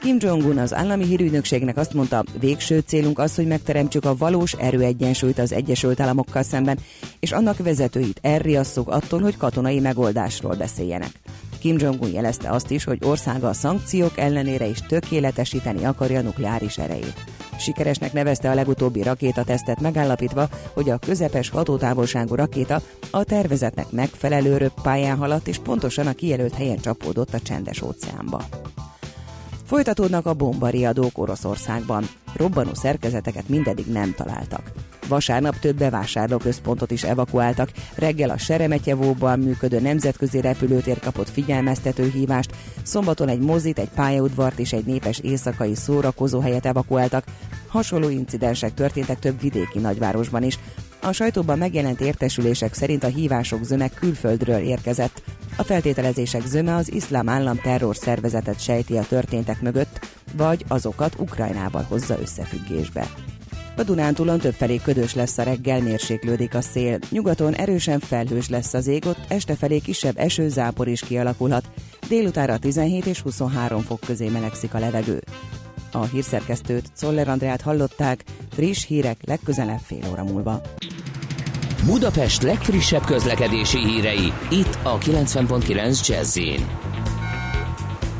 [0.00, 5.38] Kim Jong-un az állami hírügynökségnek azt mondta, végső célunk az, hogy megteremtsük a valós erőegyensúlyt
[5.38, 6.78] az Egyesült Államokkal szemben,
[7.20, 11.10] és annak vezetőit elriasszuk attól, hogy katonai megoldásról beszéljenek.
[11.62, 17.24] Kim Jong-un jelezte azt is, hogy országa a szankciók ellenére is tökéletesíteni akarja nukleáris erejét.
[17.58, 25.16] Sikeresnek nevezte a legutóbbi rakétatesztet megállapítva, hogy a közepes hatótávolságú rakéta a tervezetnek megfelelő röppályán
[25.16, 28.42] haladt és pontosan a kijelölt helyen csapódott a csendes óceánba.
[29.64, 32.04] Folytatódnak a bombariadók Oroszországban.
[32.36, 34.72] Robbanó szerkezeteket mindedig nem találtak.
[35.08, 43.28] Vasárnap több bevásárlóközpontot is evakuáltak, reggel a Seremetyevóban működő nemzetközi repülőtér kapott figyelmeztető hívást, szombaton
[43.28, 47.24] egy mozit, egy pályaudvart és egy népes éjszakai szórakozóhelyet evakuáltak.
[47.68, 50.58] Hasonló incidensek történtek több vidéki nagyvárosban is.
[51.02, 55.22] A sajtóban megjelent értesülések szerint a hívások zöme külföldről érkezett.
[55.56, 61.82] A feltételezések zöme az iszlám állam terror szervezetet sejti a történtek mögött, vagy azokat Ukrajnával
[61.88, 63.06] hozza összefüggésbe.
[63.76, 66.98] A Dunántúlon többfelé ködös lesz a reggel, mérséklődik a szél.
[67.10, 71.64] Nyugaton erősen felhős lesz az ég, ott este felé kisebb esőzápor is kialakulhat.
[72.08, 75.22] Délutára 17 és 23 fok közé melegszik a levegő.
[75.92, 80.60] A hírszerkesztőt, Czoller Andrát hallották, friss hírek legközelebb fél óra múlva.
[81.86, 86.38] Budapest legfrissebb közlekedési hírei, itt a 90.9 jazz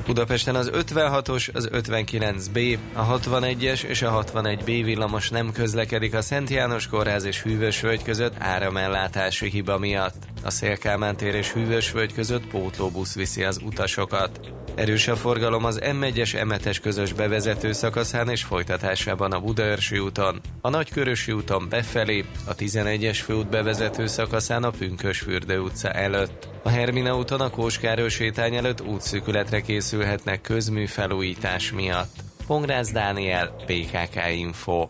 [0.07, 6.51] Budapesten az 56-os, az 59B, a 61-es és a 61B villamos nem közlekedik a Szent
[6.51, 10.15] János Kórház és Hűvösvölgy között áramellátási hiba miatt.
[10.45, 14.41] A Szélkámán tér és Hűvösvölgy között pótlóbusz viszi az utasokat.
[14.75, 20.69] Erős a forgalom az M1-es M7-es közös bevezető szakaszán és folytatásában a Budaörsi úton, a
[20.69, 26.49] Nagykörösi úton befelé, a 11-es főút bevezető szakaszán a Pünkösfürdő utca előtt.
[26.63, 30.02] A Hermina úton a Kóskároly sétány előtt útszűkületre készülhetnek
[30.43, 32.15] közmű felújítás miatt.
[32.47, 34.89] Pongrász Dániel, PKK Info.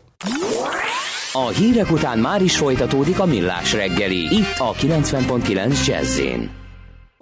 [1.32, 6.20] A hírek után már is folytatódik a millás reggeli, itt a 90.9 jazz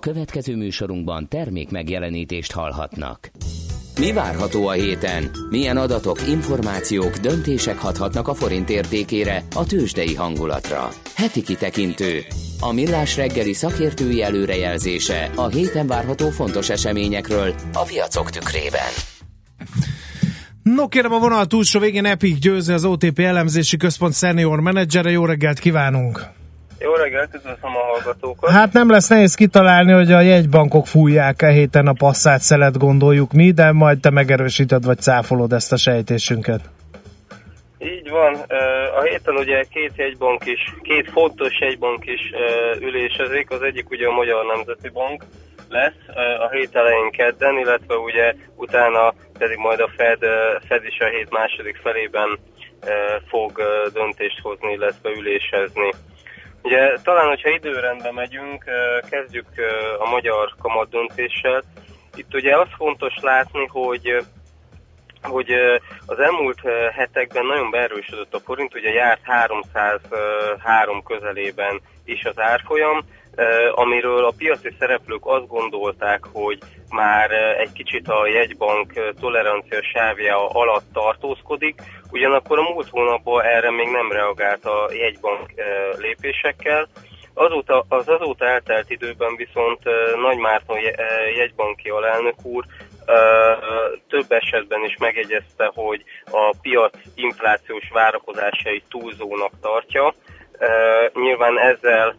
[0.01, 3.31] Következő műsorunkban termék megjelenítést hallhatnak.
[4.01, 5.31] Mi várható a héten?
[5.51, 10.89] Milyen adatok, információk, döntések hathatnak a forint értékére, a tőzsdei hangulatra?
[11.15, 12.25] Heti kitekintő.
[12.61, 18.91] A millás reggeli szakértői előrejelzése a héten várható fontos eseményekről a piacok tükrében.
[20.63, 25.11] No kérem a vonal túlsó végén Epic Győző, az OTP elemzési központ senior menedzsere.
[25.11, 26.39] Jó reggelt kívánunk!
[26.83, 28.51] Jó reggelt, üdvözlöm a hallgatókat.
[28.51, 33.51] Hát nem lesz nehéz kitalálni, hogy a jegybankok fújják-e héten a passzát szelet gondoljuk mi,
[33.51, 36.61] de majd te megerősíted vagy cáfolod ezt a sejtésünket.
[37.79, 38.35] Így van.
[38.99, 42.21] A héten ugye két jegybank is, két fontos jegybank is
[42.81, 43.51] ülésezik.
[43.51, 45.25] Az egyik ugye a Magyar Nemzeti Bank
[45.69, 46.03] lesz
[46.47, 50.19] a hét elején kedden, illetve ugye utána pedig majd a Fed,
[50.69, 52.39] Fed is a hét második felében
[53.29, 53.63] fog
[53.93, 55.91] döntést hozni, illetve ülésezni.
[56.63, 58.65] Ugye talán, hogyha időrendben megyünk,
[59.11, 59.47] kezdjük
[59.99, 61.63] a magyar kamat döntéssel.
[62.15, 64.25] Itt ugye az fontos látni, hogy
[65.23, 65.51] hogy
[66.07, 66.61] az elmúlt
[66.93, 73.05] hetekben nagyon beerősödött a forint, ugye járt 303 közelében is az árfolyam,
[73.75, 76.59] amiről a piaci szereplők azt gondolták, hogy
[76.91, 83.89] már egy kicsit a jegybank tolerancia sávja alatt tartózkodik, ugyanakkor a múlt hónapban erre még
[83.89, 85.53] nem reagált a jegybank
[85.97, 86.89] lépésekkel,
[87.35, 89.79] Azóta, az azóta eltelt időben viszont
[90.23, 90.79] Nagy Márton
[91.37, 92.65] jegybanki alelnök úr
[94.09, 100.15] több esetben is megjegyezte, hogy a piac inflációs várakozásait túlzónak tartja.
[101.13, 102.17] Nyilván ezzel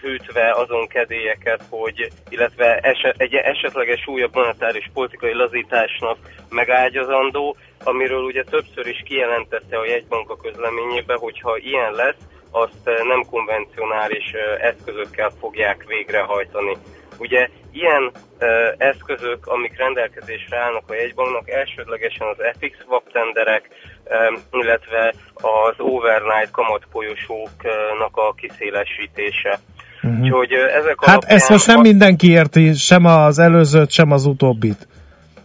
[0.00, 6.18] hűtve azon kedélyeket, hogy, illetve eset, egy esetleges újabb monetáris politikai lazításnak
[6.50, 12.16] megágyazandó, amiről ugye többször is kijelentette a jegybank a közleményébe, hogyha ilyen lesz,
[12.50, 16.76] azt nem konvencionális eszközökkel fogják végrehajtani.
[17.18, 23.68] Ugye ilyen eh, eszközök, amik rendelkezésre állnak a jegybanknak, elsődlegesen az FX swap tenderek,
[24.04, 29.58] eh, illetve az overnight kamatfolyosóknak a kiszélesítése.
[30.00, 30.22] Mhm.
[30.22, 34.88] Úgyhogy ezek Hát alapján ezt most nem mindenki érti, sem az előzőt, sem az utóbbit.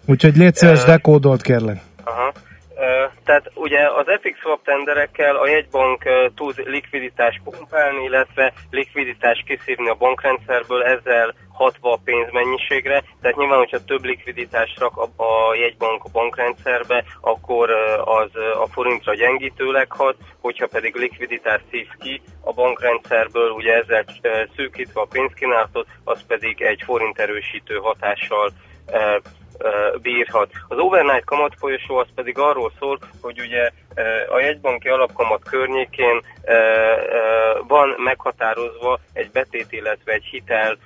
[0.06, 1.78] Úgyhogy légy szíves, Ö, dekódolt kérlek.
[2.04, 2.32] Aha.
[2.36, 2.49] Ö,
[3.24, 6.04] Tehát ugye az FX swap tenderekkel a jegybank
[6.36, 13.04] tud likviditást pumpálni, illetve likviditást kiszívni a bankrendszerből, ezzel hatva a pénzmennyiségre.
[13.22, 17.72] Tehát nyilván, hogyha több likviditást rak a, jegybank a bankrendszerbe, akkor
[18.04, 24.06] az a forintra gyengítőleg hat, hogyha pedig likviditást szív ki a bankrendszerből, ugye ezzel
[24.56, 28.52] szűkítve a pénzkínálatot, az pedig egy forint erősítő hatással
[30.02, 30.50] bírhat.
[30.68, 33.70] Az overnight kamatfolyosó az pedig arról szól, hogy ugye
[34.30, 36.22] a jegybanki alapkamat környékén
[37.68, 40.78] van meghatározva egy betét, illetve egy hitel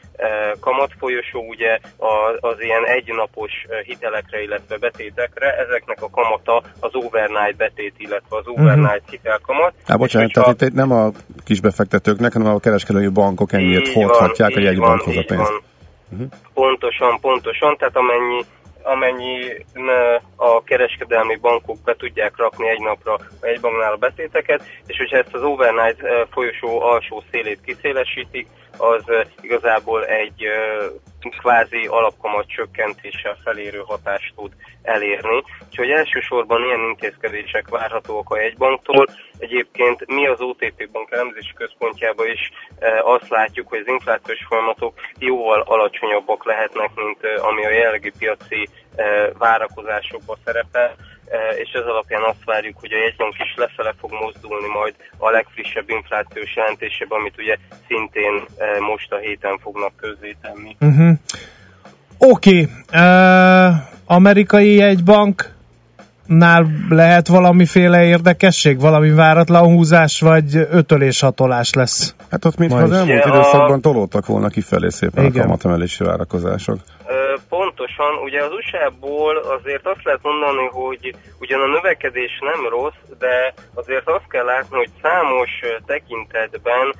[0.59, 3.51] kamatfolyosó, ugye a- az ilyen egynapos
[3.85, 9.73] hitelekre, illetve betétekre, ezeknek a kamata az overnight betét, illetve az overnight hitelkamat.
[9.87, 11.09] Hát bocsánat, tehát itt nem a
[11.45, 15.51] kisbefektetőknek, hanem a kereskedelmi bankok ennyit Így hordhatják van, a jegybankhoz a pénzt.
[15.51, 16.29] van.
[16.53, 18.41] Pontosan, pontosan, tehát amennyi,
[18.83, 24.97] amennyi n- a kereskedelmi bankok be tudják rakni egy napra a egybanknál a betéteket, és
[24.97, 30.89] hogyha ezt az overnight eh, folyosó alsó szélét kiszélesítik, az eh, igazából egy eh,
[31.29, 34.51] kvázi alapkamat csökkentéssel felérő hatást tud
[34.81, 35.43] elérni.
[35.69, 39.07] Úgyhogy elsősorban ilyen intézkedések várhatóak a jegybanktól.
[39.37, 44.93] Egyébként mi az OTP Bank elemzési központjában is eh, azt látjuk, hogy az inflációs folyamatok
[45.19, 50.95] jóval alacsonyabbak lehetnek, mint eh, ami a jelenlegi piaci eh, várakozásokban szerepel,
[51.63, 55.89] és ez alapján azt várjuk, hogy a jegybank is lefele fog mozdulni majd a legfrissebb
[55.89, 57.57] inflációs jelentésében, amit ugye
[57.87, 60.75] szintén eh, most a héten fognak közzétenni.
[60.79, 61.17] Uh-huh.
[62.17, 62.69] Oké, okay.
[64.05, 72.15] amerikai jegybanknál lehet valamiféle érdekesség, valami váratlan húzás, vagy ötölés hatolás lesz?
[72.29, 75.41] Hát ott mintha az elmúlt Ugye a- időszakban tolódtak volna kifelé szépen Igen.
[75.41, 76.77] a kamatemelési várakozások.
[77.49, 83.53] Pontosan, ugye az USA-ból azért azt lehet mondani, hogy ugyan a növekedés nem rossz, de
[83.73, 85.49] azért azt kell látni, hogy számos
[85.85, 86.93] tekintetben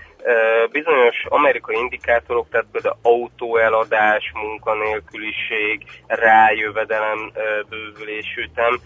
[0.72, 7.32] bizonyos amerikai indikátorok, tehát például autóeladás, munkanélküliség, rájövedelem
[7.70, 8.80] bővülés ütem,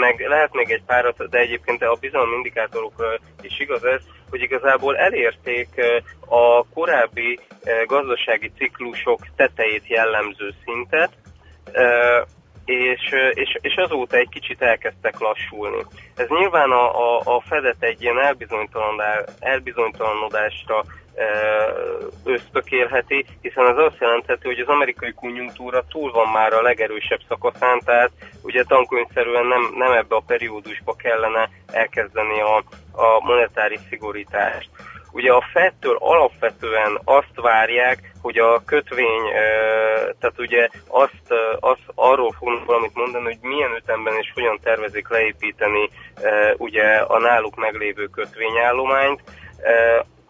[0.00, 4.96] meg lehet még egy párat, de egyébként a bizalmi indikátorokra is igaz ez, hogy igazából
[4.96, 5.68] elérték
[6.28, 7.38] a korábbi
[7.86, 11.10] gazdasági ciklusok tetejét jellemző szintet,
[12.64, 13.00] és,
[13.34, 15.84] és, és azóta egy kicsit elkezdtek lassulni.
[16.16, 20.84] Ez nyilván a, a, a Fedet egy ilyen elbizonytalanodá- elbizonytalanodásra
[22.24, 27.80] ösztökélheti, hiszen ez azt jelentheti, hogy az amerikai konjunktúra túl van már a legerősebb szakaszán,
[27.84, 28.10] tehát
[28.42, 32.56] ugye tankönyvszerűen nem, nem ebbe a periódusba kellene elkezdeni a,
[32.92, 34.70] a monetáris szigorítást.
[35.12, 39.22] Ugye a Fedtől alapvetően azt várják, hogy a kötvény,
[40.20, 45.90] tehát ugye azt, azt arról fognak valamit mondani, hogy milyen ütemben és hogyan tervezik leépíteni
[46.56, 49.22] ugye a náluk meglévő kötvényállományt.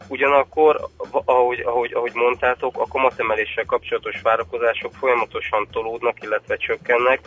[0.08, 0.80] Ugyanakkor,
[1.24, 7.20] ahogy, ahogy, ahogy mondtátok, a kamatemeléssel kapcsolatos várakozások folyamatosan tolódnak, illetve csökkennek,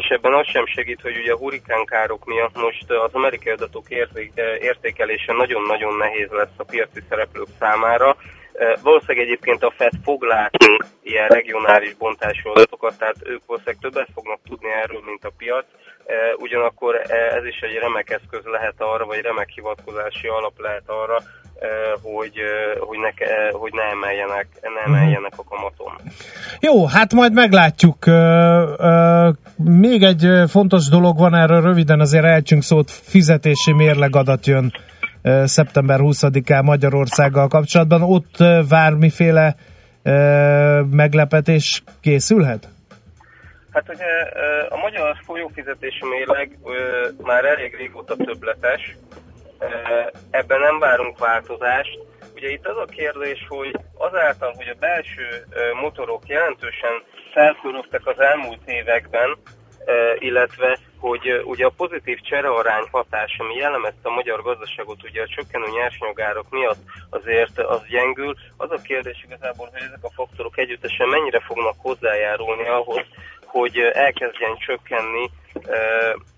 [0.00, 4.32] és ebben az sem segít, hogy ugye a hurikánkárok miatt most az amerikai adatok érték,
[4.60, 8.16] értékelése nagyon-nagyon nehéz lesz a piaci szereplők számára.
[8.52, 14.08] Eh, Valószínűleg egyébként a Fed fog látni ilyen regionális bontású adatokat, tehát ők valószínűleg többet
[14.14, 15.64] fognak tudni erről, mint a piac.
[16.06, 20.82] Eh, Ugyanakkor eh, ez is egy remek eszköz lehet arra, vagy remek hivatkozási alap lehet
[20.86, 21.22] arra, eh,
[22.02, 22.34] hogy,
[22.78, 23.10] hogy, ne,
[23.50, 25.92] hogy ne emeljenek, ne emeljenek a kamaton.
[26.60, 28.04] Jó, hát majd meglátjuk.
[29.56, 34.72] Még egy fontos dolog van erről, röviden azért elcsünk szót, fizetési mérlegadat jön
[35.44, 38.02] szeptember 20-án Magyarországgal kapcsolatban.
[38.02, 38.36] Ott
[38.68, 39.54] bármiféle
[40.02, 42.68] ö, meglepetés készülhet?
[43.70, 44.04] Hát ugye
[44.68, 46.58] a magyar folyófizetési mérleg
[47.22, 48.96] már elég régóta többletes,
[50.30, 51.98] ebben nem várunk változást,
[52.36, 55.46] Ugye itt az a kérdés, hogy azáltal, hogy a belső
[55.80, 57.02] motorok jelentősen
[57.32, 59.36] felfőrögtek az elmúlt években,
[60.18, 65.66] illetve hogy ugye a pozitív cserearány hatás, ami jellemezte a magyar gazdaságot ugye a csökkenő
[65.70, 68.34] nyersanyagárak miatt azért az gyengül.
[68.56, 73.04] Az a kérdés igazából, hogy ezek a faktorok együttesen mennyire fognak hozzájárulni ahhoz,
[73.44, 75.30] hogy elkezdjen csökkenni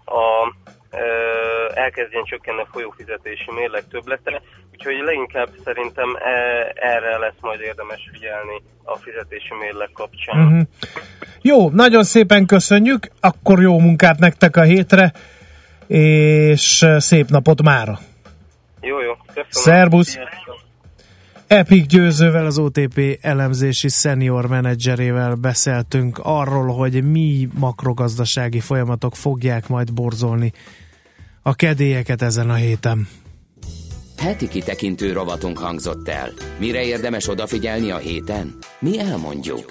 [0.04, 0.52] a
[1.74, 6.30] elkezdjen csökkenni a folyófizetési mérleg többlete, úgyhogy leginkább szerintem e,
[6.74, 10.44] erre lesz majd érdemes figyelni a fizetési mérleg kapcsán.
[10.44, 10.60] Uh-huh.
[11.42, 15.12] Jó, nagyon szépen köszönjük, akkor jó munkát nektek a hétre,
[15.86, 17.98] és szép napot mára!
[18.80, 19.48] Jó, jó, köszönöm.
[19.48, 20.08] Szerbusz!
[20.08, 20.57] Sziasztok.
[21.48, 29.92] Epik Győzővel, az OTP elemzési senior menedzserével beszéltünk arról, hogy mi makrogazdasági folyamatok fogják majd
[29.94, 30.52] borzolni
[31.42, 33.08] a kedélyeket ezen a héten.
[34.18, 36.30] Heti kitekintő rovatunk hangzott el.
[36.58, 38.54] Mire érdemes odafigyelni a héten?
[38.80, 39.70] Mi elmondjuk.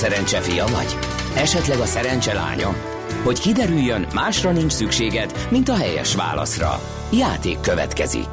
[0.00, 0.98] Szerencse fia vagy?
[1.36, 2.74] Esetleg a szerencse lánya?
[3.24, 6.80] Hogy kiderüljön, másra nincs szükséged, mint a helyes válaszra.
[7.12, 8.28] Játék következik.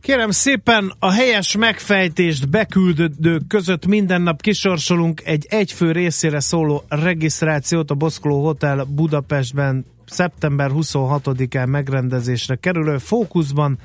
[0.00, 7.90] Kérem szépen, a helyes megfejtést beküldődők között minden nap kisorsolunk egy egyfő részére szóló regisztrációt
[7.90, 13.78] a Boszkoló Hotel Budapestben szeptember 26-án megrendezésre kerülő fókuszban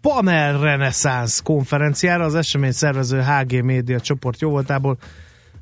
[0.00, 4.98] Panel Renaissance konferenciára az esemény szervező HG Média csoport jóvoltából.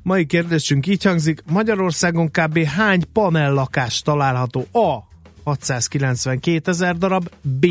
[0.07, 2.63] Mai kérdésünk így hangzik, Magyarországon kb.
[2.63, 4.65] hány panel lakás található?
[4.71, 4.97] A.
[5.43, 7.65] 692 ezer darab, B.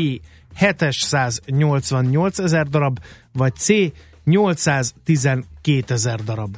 [0.55, 2.99] 788 ezer darab,
[3.33, 3.67] vagy C.
[4.23, 6.57] 812 ezer darab.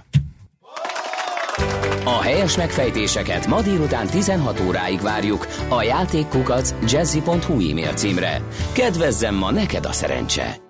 [2.03, 8.41] A helyes megfejtéseket ma délután 16 óráig várjuk a játékkukac jazzy.hu e-mail címre.
[8.73, 10.68] Kedvezzem ma neked a szerencse!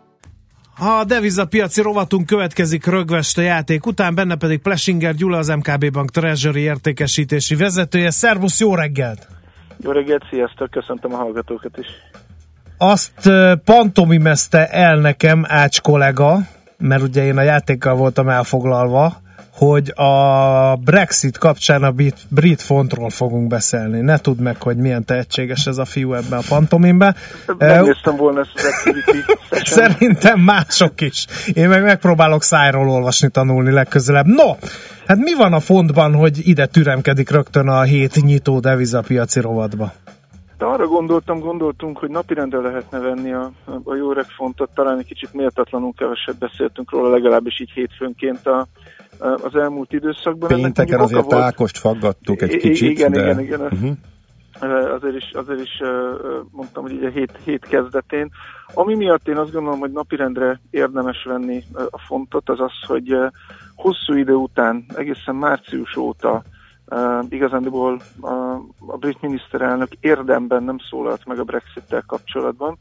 [0.81, 6.10] A devizapiaci rovatunk következik rögvest a játék után, benne pedig Plesinger Gyula, az MKB Bank
[6.10, 8.10] Treasury értékesítési vezetője.
[8.10, 9.27] Szervusz, jó reggelt!
[9.84, 11.88] Jó reggelt, sziasztok, köszöntöm a hallgatókat is.
[12.77, 13.30] Azt
[13.64, 16.38] pantomimezte el nekem Ács kollega,
[16.77, 19.22] mert ugye én a játékkal voltam elfoglalva,
[19.60, 23.99] hogy a Brexit kapcsán a brit, brit fontról fogunk beszélni.
[24.02, 27.15] Ne tudd meg, hogy milyen tehetséges ez a fiú ebben a pantomimben.
[27.57, 29.64] Megnéztem volna ezt az.
[29.64, 31.26] Szerintem mások is.
[31.53, 34.26] Én meg megpróbálok szájról olvasni, tanulni legközelebb.
[34.26, 34.56] No,
[35.07, 39.91] hát mi van a fontban, hogy ide türemkedik rögtön a hét nyitó devizapiaci rovatba?
[40.57, 43.52] De arra gondoltam, gondoltunk, hogy napirendre lehetne venni a,
[43.84, 48.68] a jó fontot, talán egy kicsit méltatlanul keveset beszéltünk róla, legalábbis így hétfőnként a,
[49.20, 50.50] az elmúlt időszakban.
[50.50, 51.44] Pénteken azért volt.
[51.44, 53.20] Ákost faggattuk egy kicsit, igen, de...
[53.20, 53.98] igen, igen, Uh-huh.
[54.94, 55.82] Azért is, azért is
[56.52, 58.30] mondtam, hogy így a hét, hét kezdetén.
[58.74, 63.18] Ami miatt én azt gondolom, hogy napirendre érdemes venni a fontot, az az, hogy
[63.76, 66.44] hosszú idő után, egészen március óta
[66.86, 68.34] uh, igazándiból a,
[68.88, 72.78] a brit miniszterelnök érdemben nem szólalt meg a Brexit-tel kapcsolatban.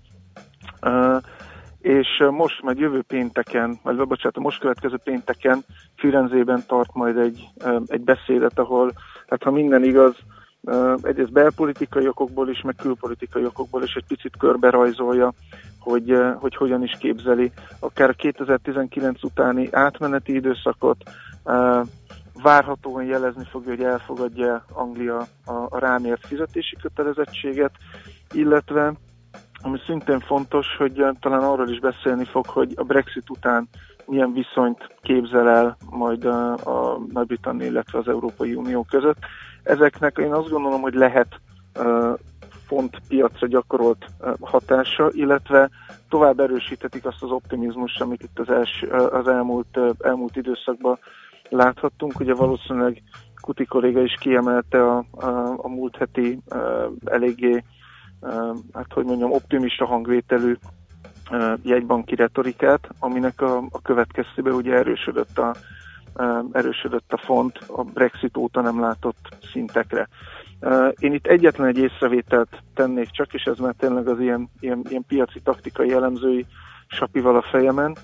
[0.83, 1.17] Uh,
[1.81, 5.65] és most majd jövő pénteken, vagy bocsánat, a most következő pénteken
[5.97, 7.49] Firenzében tart majd egy,
[7.87, 8.93] egy beszédet, ahol,
[9.29, 10.15] hát ha minden igaz,
[11.03, 15.33] egyrészt belpolitikai okokból is, meg külpolitikai okokból is egy picit körbe rajzolja,
[15.79, 20.97] hogy, hogy hogyan is képzeli akár 2019 utáni átmeneti időszakot,
[22.43, 27.73] várhatóan jelezni fogja, hogy elfogadja Anglia a, a rámért fizetési kötelezettséget,
[28.33, 28.93] illetve
[29.63, 33.69] ami szintén fontos, hogy eh, talán arról is beszélni fog, hogy a Brexit után
[34.09, 39.19] milyen viszonyt képzel el majd a, a Nagy-Britannia, illetve az Európai Unió között.
[39.63, 41.41] Ezeknek én azt gondolom, hogy lehet
[41.79, 42.19] uh,
[42.67, 44.07] font piacra gyakorolt
[44.41, 45.71] hatása, illetve
[46.09, 50.99] tovább erősíthetik azt az optimizmust, amit itt az, els, az elmúlt, uh, elmúlt időszakban
[51.49, 52.21] láthattunk.
[52.21, 53.03] Ugye valószínűleg
[53.41, 56.61] Kuti kolléga is kiemelte a, a, a múlt heti uh,
[57.05, 57.65] eléggé
[58.73, 60.57] hát hogy mondjam, optimista hangvételű
[61.63, 65.55] jegybanki retorikát, aminek a, a következtében ugye erősödött a,
[66.53, 70.09] erősödött a font a Brexit óta nem látott szintekre.
[70.99, 75.05] Én itt egyetlen egy észrevételt tennék csak, és ez már tényleg az ilyen, ilyen, ilyen
[75.09, 76.47] piaci taktikai elemzői
[76.89, 77.97] sapival a fejemen,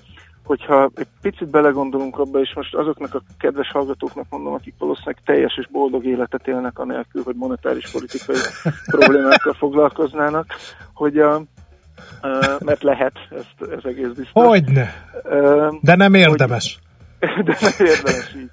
[0.45, 5.57] hogyha egy picit belegondolunk abba, és most azoknak a kedves hallgatóknak mondom, akik valószínűleg teljes
[5.57, 8.35] és boldog életet élnek, anélkül, hogy monetáris politikai
[8.95, 10.45] problémákkal foglalkoznának,
[10.93, 14.31] hogy a, uh, mert lehet, ez, ez egész biztos.
[14.31, 15.09] Hogyne?
[15.23, 16.79] Uh, De nem érdemes.
[17.45, 18.51] de nem érdemes, így,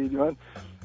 [0.00, 0.36] így van.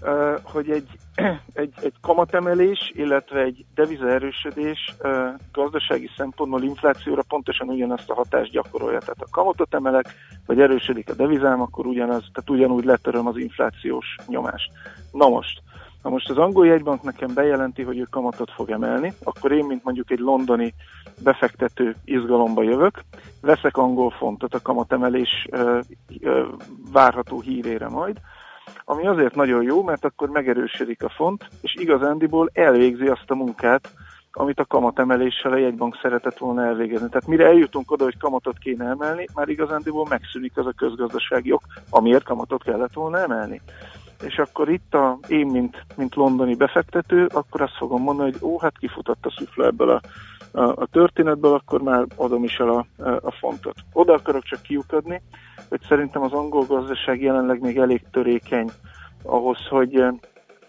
[0.01, 0.88] Uh, hogy egy,
[1.53, 5.11] egy, egy kamatemelés, illetve egy deviza erősödés uh,
[5.52, 8.99] gazdasági szempontból inflációra pontosan ugyanazt a hatást gyakorolja.
[8.99, 10.06] Tehát a kamatot emelek,
[10.45, 14.72] vagy erősödik a devizám, akkor ugyanaz, tehát ugyanúgy letöröm az inflációs nyomást.
[15.11, 15.61] Na most,
[16.02, 19.84] ha most az angol jegybank nekem bejelenti, hogy ő kamatot fog emelni, akkor én, mint
[19.84, 20.73] mondjuk egy londoni
[21.23, 23.02] befektető izgalomba jövök,
[23.41, 25.80] veszek angol fontot a kamatemelés uh,
[26.22, 26.48] uh,
[26.91, 28.18] várható hírére majd,
[28.85, 33.94] ami azért nagyon jó, mert akkor megerősödik a font, és igazándiból elvégzi azt a munkát,
[34.31, 37.10] amit a kamatemeléssel a jegybank szeretett volna elvégezni.
[37.10, 41.64] Tehát mire eljutunk oda, hogy kamatot kéne emelni, már igazándiból megszűnik az a közgazdasági ok,
[41.89, 43.61] amiért kamatot kellett volna emelni.
[44.23, 48.60] És akkor itt a, én, mint, mint londoni befektető, akkor azt fogom mondani, hogy ó,
[48.60, 50.02] hát kifutott a szufla ebből a,
[50.52, 52.85] a, a történetből, akkor már adom is el a,
[53.22, 53.76] a fontot.
[53.94, 55.22] Oda akarok csak kiukadni,
[55.69, 58.69] hogy szerintem az angol gazdaság jelenleg még elég törékeny
[59.23, 60.14] ahhoz, hogy eh,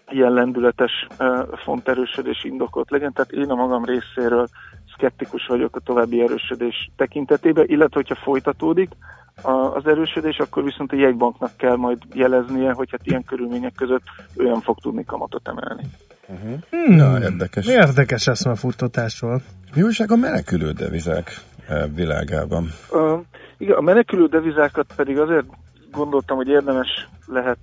[0.09, 3.13] ilyen lendületes eh, fonterősödés indokot legyen.
[3.13, 4.47] Tehát én a magam részéről
[4.93, 8.89] szkeptikus vagyok a további erősödés tekintetében, illetve hogyha folytatódik
[9.73, 14.03] az erősödés, akkor viszont a jegybanknak kell majd jeleznie, hogy hát ilyen körülmények között
[14.37, 15.83] olyan fog tudni kamatot emelni.
[16.69, 16.97] Hmm.
[16.97, 17.67] Ja, érdekes.
[17.67, 19.43] Érdekes eszmefuttatás volt.
[19.75, 22.69] Mi újság a menekülő devizák eh, világában?
[22.91, 23.19] Uh,
[23.59, 25.45] igen, a menekülő devizákat pedig azért
[25.91, 27.59] gondoltam, hogy érdemes lehet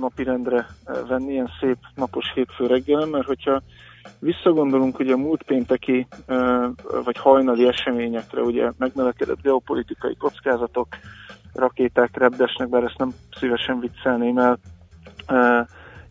[0.00, 0.66] napirendre
[1.08, 3.62] venni ilyen szép napos hétfő reggelen, mert hogyha
[4.18, 6.06] visszagondolunk ugye a múlt pénteki
[7.04, 10.88] vagy hajnali eseményekre, ugye megnövekedett geopolitikai kockázatok,
[11.54, 14.58] rakéták repdesnek, bár ezt nem szívesen viccelném el,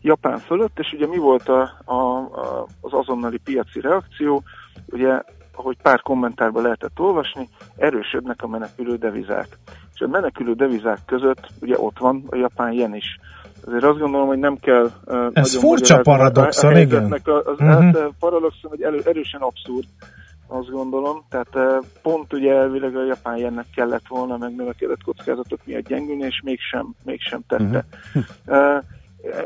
[0.02, 4.42] Japán fölött, és ugye mi volt a, a, a, az azonnali piaci reakció?
[4.86, 5.22] Ugye,
[5.60, 9.58] ahogy pár kommentárban lehetett olvasni, erősödnek a menekülő devizák.
[9.94, 13.18] És a menekülő devizák között ugye ott van a japán jen is.
[13.66, 17.12] Azért azt gondolom, hogy nem kell uh, Ez furcsa paradoxon, igen.
[17.12, 17.68] az uh-huh.
[17.68, 19.86] hát, paradoxon, hogy elő, erősen abszurd,
[20.46, 21.24] azt gondolom.
[21.28, 26.40] Tehát uh, pont ugye elvileg a japán jennek kellett volna megnövekedett kockázatok miatt gyengülni, és
[26.44, 27.84] mégsem, mégsem tette.
[28.46, 28.84] Uh,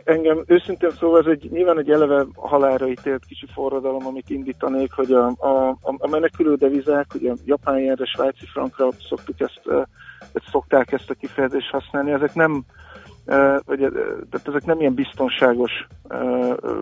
[0.05, 5.13] engem őszintén szóval ez egy, nyilván egy eleve halálra ítélt kicsi forradalom, amit indítanék, hogy
[5.13, 9.63] a, a, a menekülő devizák, ugye japán jenre, svájci frankra szoktuk ezt,
[10.33, 12.65] ezt szokták ezt a kifejezést használni, ezek nem
[13.65, 13.91] vagy, eh,
[14.31, 15.87] tehát ezek nem ilyen biztonságos,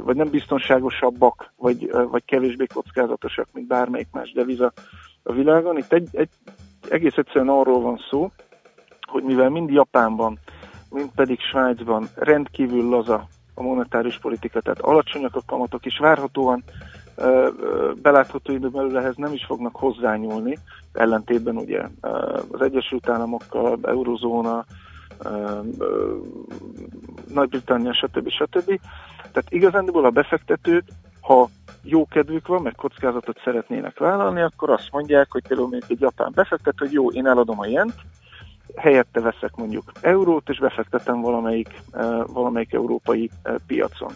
[0.04, 4.72] vagy nem biztonságosabbak, vagy, vagy kevésbé kockázatosak, mint bármelyik más deviza
[5.22, 5.76] a világon.
[5.76, 6.30] Itt egy, egy,
[6.88, 8.30] egész egyszerűen arról van szó,
[9.00, 10.38] hogy mivel mind Japánban,
[10.92, 16.64] mind pedig Svájcban rendkívül laza a monetáris politika, tehát alacsonyak a kamatok, és várhatóan
[18.02, 20.58] belátható időn belül ehhez nem is fognak hozzányúlni,
[20.92, 21.82] ellentétben ugye
[22.50, 24.64] az Egyesült Államokkal, Eurozóna,
[27.28, 28.28] Nagy-Britannia, stb.
[28.28, 28.80] stb.
[29.20, 30.84] Tehát igazándiból a befektetők,
[31.20, 31.48] ha
[31.82, 36.32] jó kedvük van, meg kockázatot szeretnének vállalni, akkor azt mondják, hogy például mondjuk egy japán
[36.34, 37.94] befektető, hogy jó, én eladom a jent,
[38.76, 44.12] helyette veszek mondjuk eurót, és befektetem valamelyik, eh, valamelyik európai eh, piacon.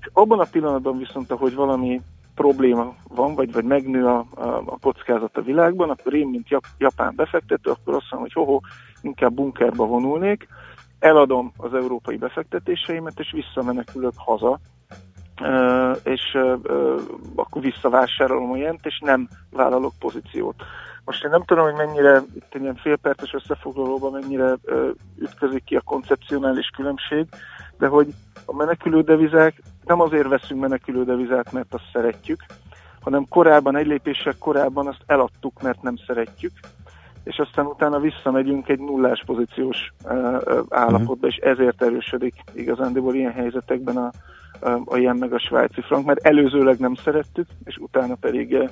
[0.00, 2.00] És abban a pillanatban viszont, ahogy valami
[2.34, 6.64] probléma van, vagy, vagy megnő a, a, a kockázat a világban, akkor én, mint jap,
[6.78, 8.60] japán befektető, akkor azt mondom, hogy hoho,
[9.00, 10.48] inkább bunkerba vonulnék,
[10.98, 14.58] eladom az európai befektetéseimet, és visszamenekülök haza,
[15.40, 16.38] Ö, és
[17.34, 20.62] akkor visszavásárolom a jent, és nem vállalok pozíciót.
[21.04, 25.76] Most én nem tudom, hogy mennyire, itt egy ilyen félperces összefoglalóban mennyire ö, ütközik ki
[25.76, 27.26] a koncepcionális különbség,
[27.78, 28.08] de hogy
[28.46, 32.40] a menekülő devizák, nem azért veszünk menekülő devizát, mert azt szeretjük,
[33.00, 36.52] hanem korábban, egy lépéssel korábban azt eladtuk, mert nem szeretjük,
[37.24, 39.92] és aztán utána visszamegyünk egy nullás pozíciós
[40.68, 44.10] állapotba, és ezért erősödik igazándiból ilyen helyzetekben a,
[44.84, 48.70] a, jen meg a svájci frank, mert előzőleg nem szerettük, és utána pedig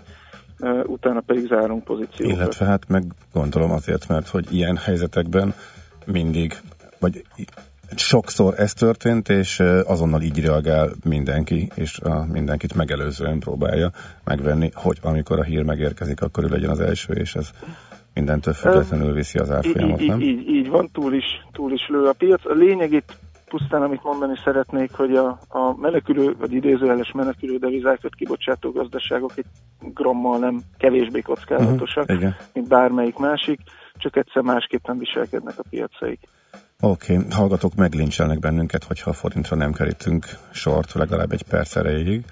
[0.87, 2.37] utána pedig zárunk pozíciókat.
[2.37, 5.55] Illetve hát meg gondolom azért, mert hogy ilyen helyzetekben
[6.07, 6.55] mindig,
[6.99, 7.25] vagy
[7.97, 13.91] sokszor ez történt, és azonnal így reagál mindenki, és a mindenkit megelőzően próbálja
[14.25, 17.51] megvenni, hogy amikor a hír megérkezik, akkor ő legyen az első, és ez
[18.15, 20.21] mindentől függetlenül viszi az árfolyamot, nem?
[20.21, 22.47] így, így, így van, túl is, túl is lő a piac.
[22.47, 23.19] A lényeg itt
[23.51, 29.45] pusztán, amit mondani szeretnék, hogy a, a menekülő, vagy idézőjeles menekülő devizákat kibocsátó gazdaságok egy
[29.81, 32.37] grammal nem kevésbé kockázatosak, igen.
[32.53, 33.61] mint bármelyik másik,
[33.95, 36.21] csak egyszer másképpen viselkednek a piacaik.
[36.81, 37.27] Oké, okay.
[37.31, 42.25] hallgatók meglincselnek bennünket, hogyha a forintra nem kerítünk sort legalább egy perc erejéig.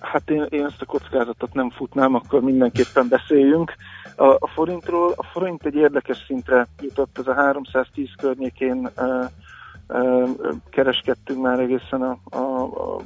[0.00, 3.74] Hát én, én ezt a kockázatot nem futnám, akkor mindenképpen beszéljünk.
[4.16, 9.24] A, a forintról, a forint egy érdekes szintre jutott, ez a 310 környékén uh,
[10.70, 13.00] kereskedtünk már egészen a, a, a,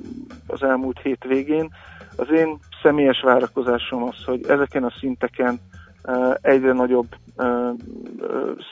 [0.46, 1.70] az elmúlt hét végén.
[2.16, 5.60] Az én személyes várakozásom az, hogy ezeken a szinteken
[6.40, 7.06] egyre nagyobb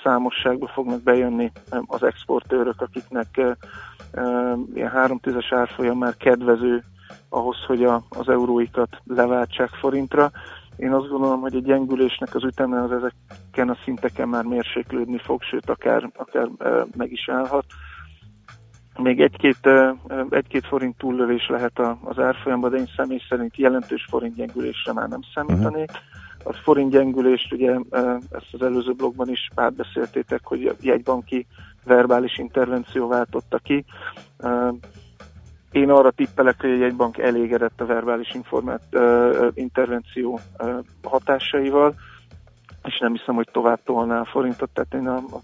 [0.02, 1.52] számosságba fognak bejönni
[1.86, 3.40] az exportőrök, akiknek
[4.74, 6.84] ilyen 3 es árfolyam már kedvező
[7.28, 10.30] ahhoz, hogy a, az euróikat leváltsák forintra.
[10.76, 15.42] Én azt gondolom, hogy a gyengülésnek az üteme az ezeken a szinteken már mérséklődni fog,
[15.42, 16.48] sőt akár, akár
[16.96, 17.64] meg is állhat.
[19.02, 19.68] Még egy-két,
[20.30, 25.08] egy-két forint túllövés lehet a, az árfolyamban, de én személy szerint jelentős forint gyengülésre már
[25.08, 25.90] nem számítanék.
[26.44, 27.76] A forint gyengülést, ugye
[28.30, 31.46] ezt az előző blogban is átbeszéltétek, hogy a jegybanki
[31.84, 33.84] verbális intervenció váltotta ki.
[35.70, 38.82] Én arra tippelek, hogy a jegybank elégedett a verbális informát,
[39.54, 40.40] intervenció
[41.02, 41.94] hatásaival,
[42.84, 45.40] és nem hiszem, hogy tovább tolná a forintot, tehát én a, a,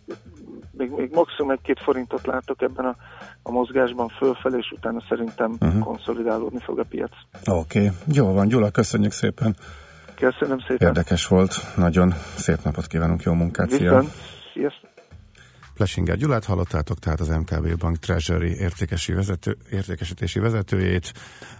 [0.76, 2.96] még, még maximum egy-két forintot látok ebben a,
[3.42, 5.82] a mozgásban fölfelé, és utána szerintem uh-huh.
[5.82, 7.12] konszolidálódni fog a piac.
[7.44, 7.90] Oké, okay.
[8.12, 9.56] jó van, Gyula, köszönjük szépen.
[10.14, 10.86] Köszönöm szépen.
[10.86, 14.02] Érdekes volt, nagyon szép napot kívánunk, jó munkát, Viszont, szia!
[14.52, 14.93] Sziasztok!
[15.74, 21.12] Plesinger Gyulát hallottátok, tehát az MKB Bank Treasury értékesi vezető, értékesítési vezetőjét,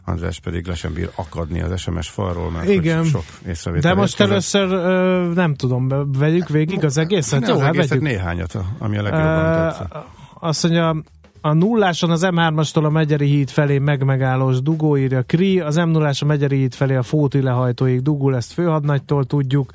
[0.05, 3.05] András pedig le sem bír akadni az SMS falról, mert Igen.
[3.05, 4.31] sok észrevétel De most érkezett.
[4.63, 7.41] először ö, nem tudom, vegyük végig az egészet?
[7.41, 8.05] Ne, az Jó, hát egészet vegyük.
[8.05, 9.95] néhányat, ami a legjobban tetszett.
[10.41, 11.03] Azt mondja,
[11.41, 16.11] A nulláson az M3-astól a Megyeri híd felé megmegállós dugó, írja Kri, az m 0
[16.21, 19.71] a Megyeri híd felé a Fóti lehajtóig dugul, ezt főhadnagytól tudjuk.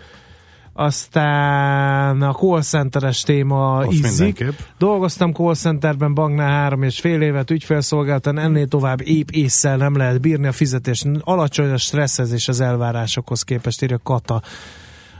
[0.80, 4.46] Aztán a call centeres téma Azt izzik.
[4.78, 10.22] Dolgoztam call centerben banknál három és fél évet ügyfélszolgáltan, ennél tovább épp észszel nem lehet
[10.22, 11.04] bírni a fizetés.
[11.20, 14.42] Alacsony a stresszezés az elvárásokhoz képest, írja Kata.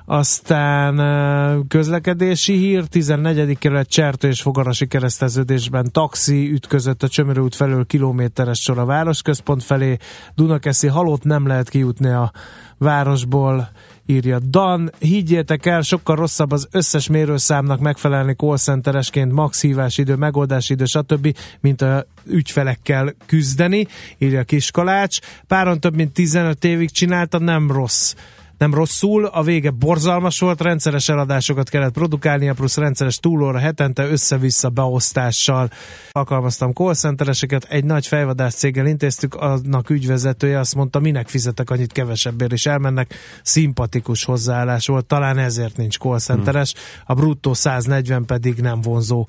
[0.06, 3.58] Aztán közlekedési hír, 14.
[3.58, 9.64] kerület Csertő és Fogarasi kereszteződésben taxi ütközött a Csömörő út felől kilométeres sor a városközpont
[9.64, 9.98] felé.
[10.36, 12.32] Dunakeszi halott nem lehet kijutni a
[12.78, 13.70] városból,
[14.10, 14.92] írja Dan.
[15.00, 20.86] Higgyétek el, sokkal rosszabb az összes mérőszámnak megfelelni call centeresként, max hívási idő, megoldási idő,
[20.86, 23.88] stb., mint a ügyfelekkel küzdeni,
[24.18, 25.20] írja Kiskalács.
[25.48, 28.16] Páron több mint 15 évig csináltam, nem rossz
[28.60, 34.70] nem rosszul, a vége borzalmas volt, rendszeres eladásokat kellett produkálnia, plusz rendszeres túlóra hetente össze-vissza
[34.70, 35.70] beosztással
[36.12, 41.92] alkalmaztam call centereseket, egy nagy fejvadász céggel intéztük, annak ügyvezetője azt mondta, minek fizetek annyit
[41.92, 43.14] kevesebbért, és elmennek,
[43.44, 46.74] szimpatikus hozzáállás volt, talán ezért nincs call centeres,
[47.06, 49.28] a bruttó 140 pedig nem vonzó,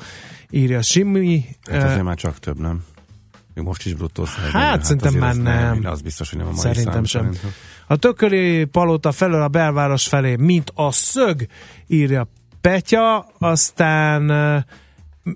[0.51, 1.45] írja Simi.
[1.71, 2.85] Hát azért már csak több, nem?
[3.55, 5.81] Most is bruttó Hát, szerintem már nem.
[5.85, 7.23] Az biztos, hogy nem a mai Szerintem szám, sem.
[7.23, 7.51] Szerintem.
[7.91, 11.47] A tököli palota felől a belváros felé, mint a szög,
[11.87, 12.27] írja
[12.61, 14.23] Petya, aztán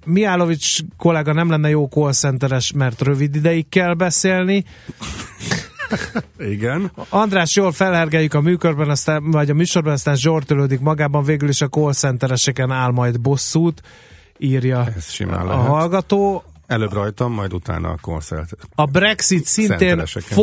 [0.04, 4.64] Miálovics kollega nem lenne jó call centeres, mert rövid ideig kell beszélni.
[6.38, 6.90] Igen.
[7.08, 11.68] András, jól felhergeljük a műkörben, aztán, vagy a műsorban, aztán zsortölődik magában, végül is a
[11.68, 13.82] call centereseken áll majd bosszút,
[14.38, 15.66] írja Ez simán a lehet.
[15.66, 16.42] hallgató.
[16.66, 18.56] Előbb rajtam, majd utána a konszert.
[18.74, 20.36] A Brexit szintén Szenteleseken.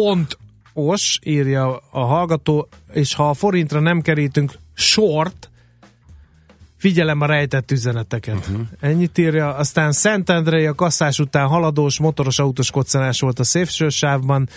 [0.74, 5.50] Fontos, írja a hallgató, és ha a forintra nem kerítünk sort,
[6.78, 8.36] figyelem a rejtett üzeneteket.
[8.36, 8.68] Uh-huh.
[8.80, 9.56] Ennyit írja.
[9.56, 14.50] Aztán Szentendrei a kasszás után haladós, motoros autós koccanás volt a szélsősávban.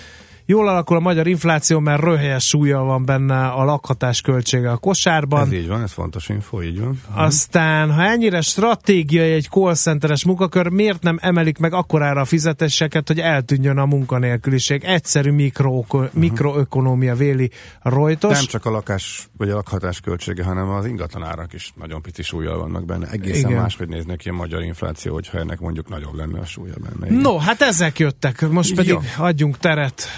[0.47, 5.47] Jól alakul a magyar infláció, mert röhelyes súlya van benne a lakhatás költsége a kosárban.
[5.47, 7.01] Ez így van, ez fontos info, így van.
[7.15, 13.09] Aztán, ha ennyire stratégiai egy call centeres munkakör, miért nem emelik meg akkorára a fizetéseket,
[13.09, 14.85] hogy eltűnjön a munkanélküliség?
[14.85, 17.51] Egyszerű mikro, mikroökonómia véli
[17.83, 18.39] Reuters.
[18.39, 22.23] Nem csak a lakás vagy a lakhatás költsége, hanem az ingatlan árak is nagyon pici
[22.23, 23.07] súlyjal vannak benne.
[23.11, 23.63] Egészen Igen.
[23.63, 27.07] Máshogy néznek ki a magyar infláció, hogyha ennek mondjuk nagyobb lenne a súlya benne.
[27.07, 27.21] Igen.
[27.21, 28.49] No, hát ezek jöttek.
[28.49, 29.25] Most pedig Jó.
[29.25, 30.09] adjunk teret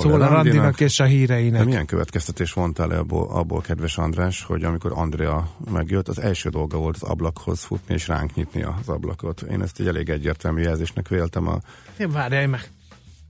[0.00, 1.58] Szóval Szóla Randinak- Randinak és a híreinek.
[1.58, 6.48] De milyen következtetés vontál le abból, abból, kedves András, hogy amikor Andrea megjött, az első
[6.48, 9.42] dolga volt az ablakhoz futni és ránk nyitni az ablakot.
[9.42, 11.48] Én ezt egy elég egyértelmű jelzésnek véltem.
[11.48, 11.58] A,
[11.98, 12.70] Én várjál meg.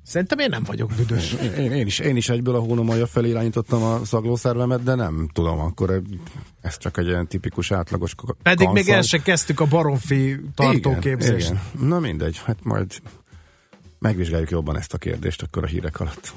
[0.06, 1.32] Szerintem én nem vagyok büdös.
[1.56, 5.58] én, én, is, én is egyből a hónomaja felé irányítottam a szaglószervemet, de nem tudom,
[5.58, 6.02] akkor
[6.60, 11.50] ez csak egy ilyen tipikus átlagos Pedig még el se kezdtük a baromfi tartóképzést.
[11.50, 11.88] Igen, igen.
[11.88, 12.92] Na mindegy, hát majd
[13.98, 16.32] megvizsgáljuk jobban ezt a kérdést akkor a hírek alatt.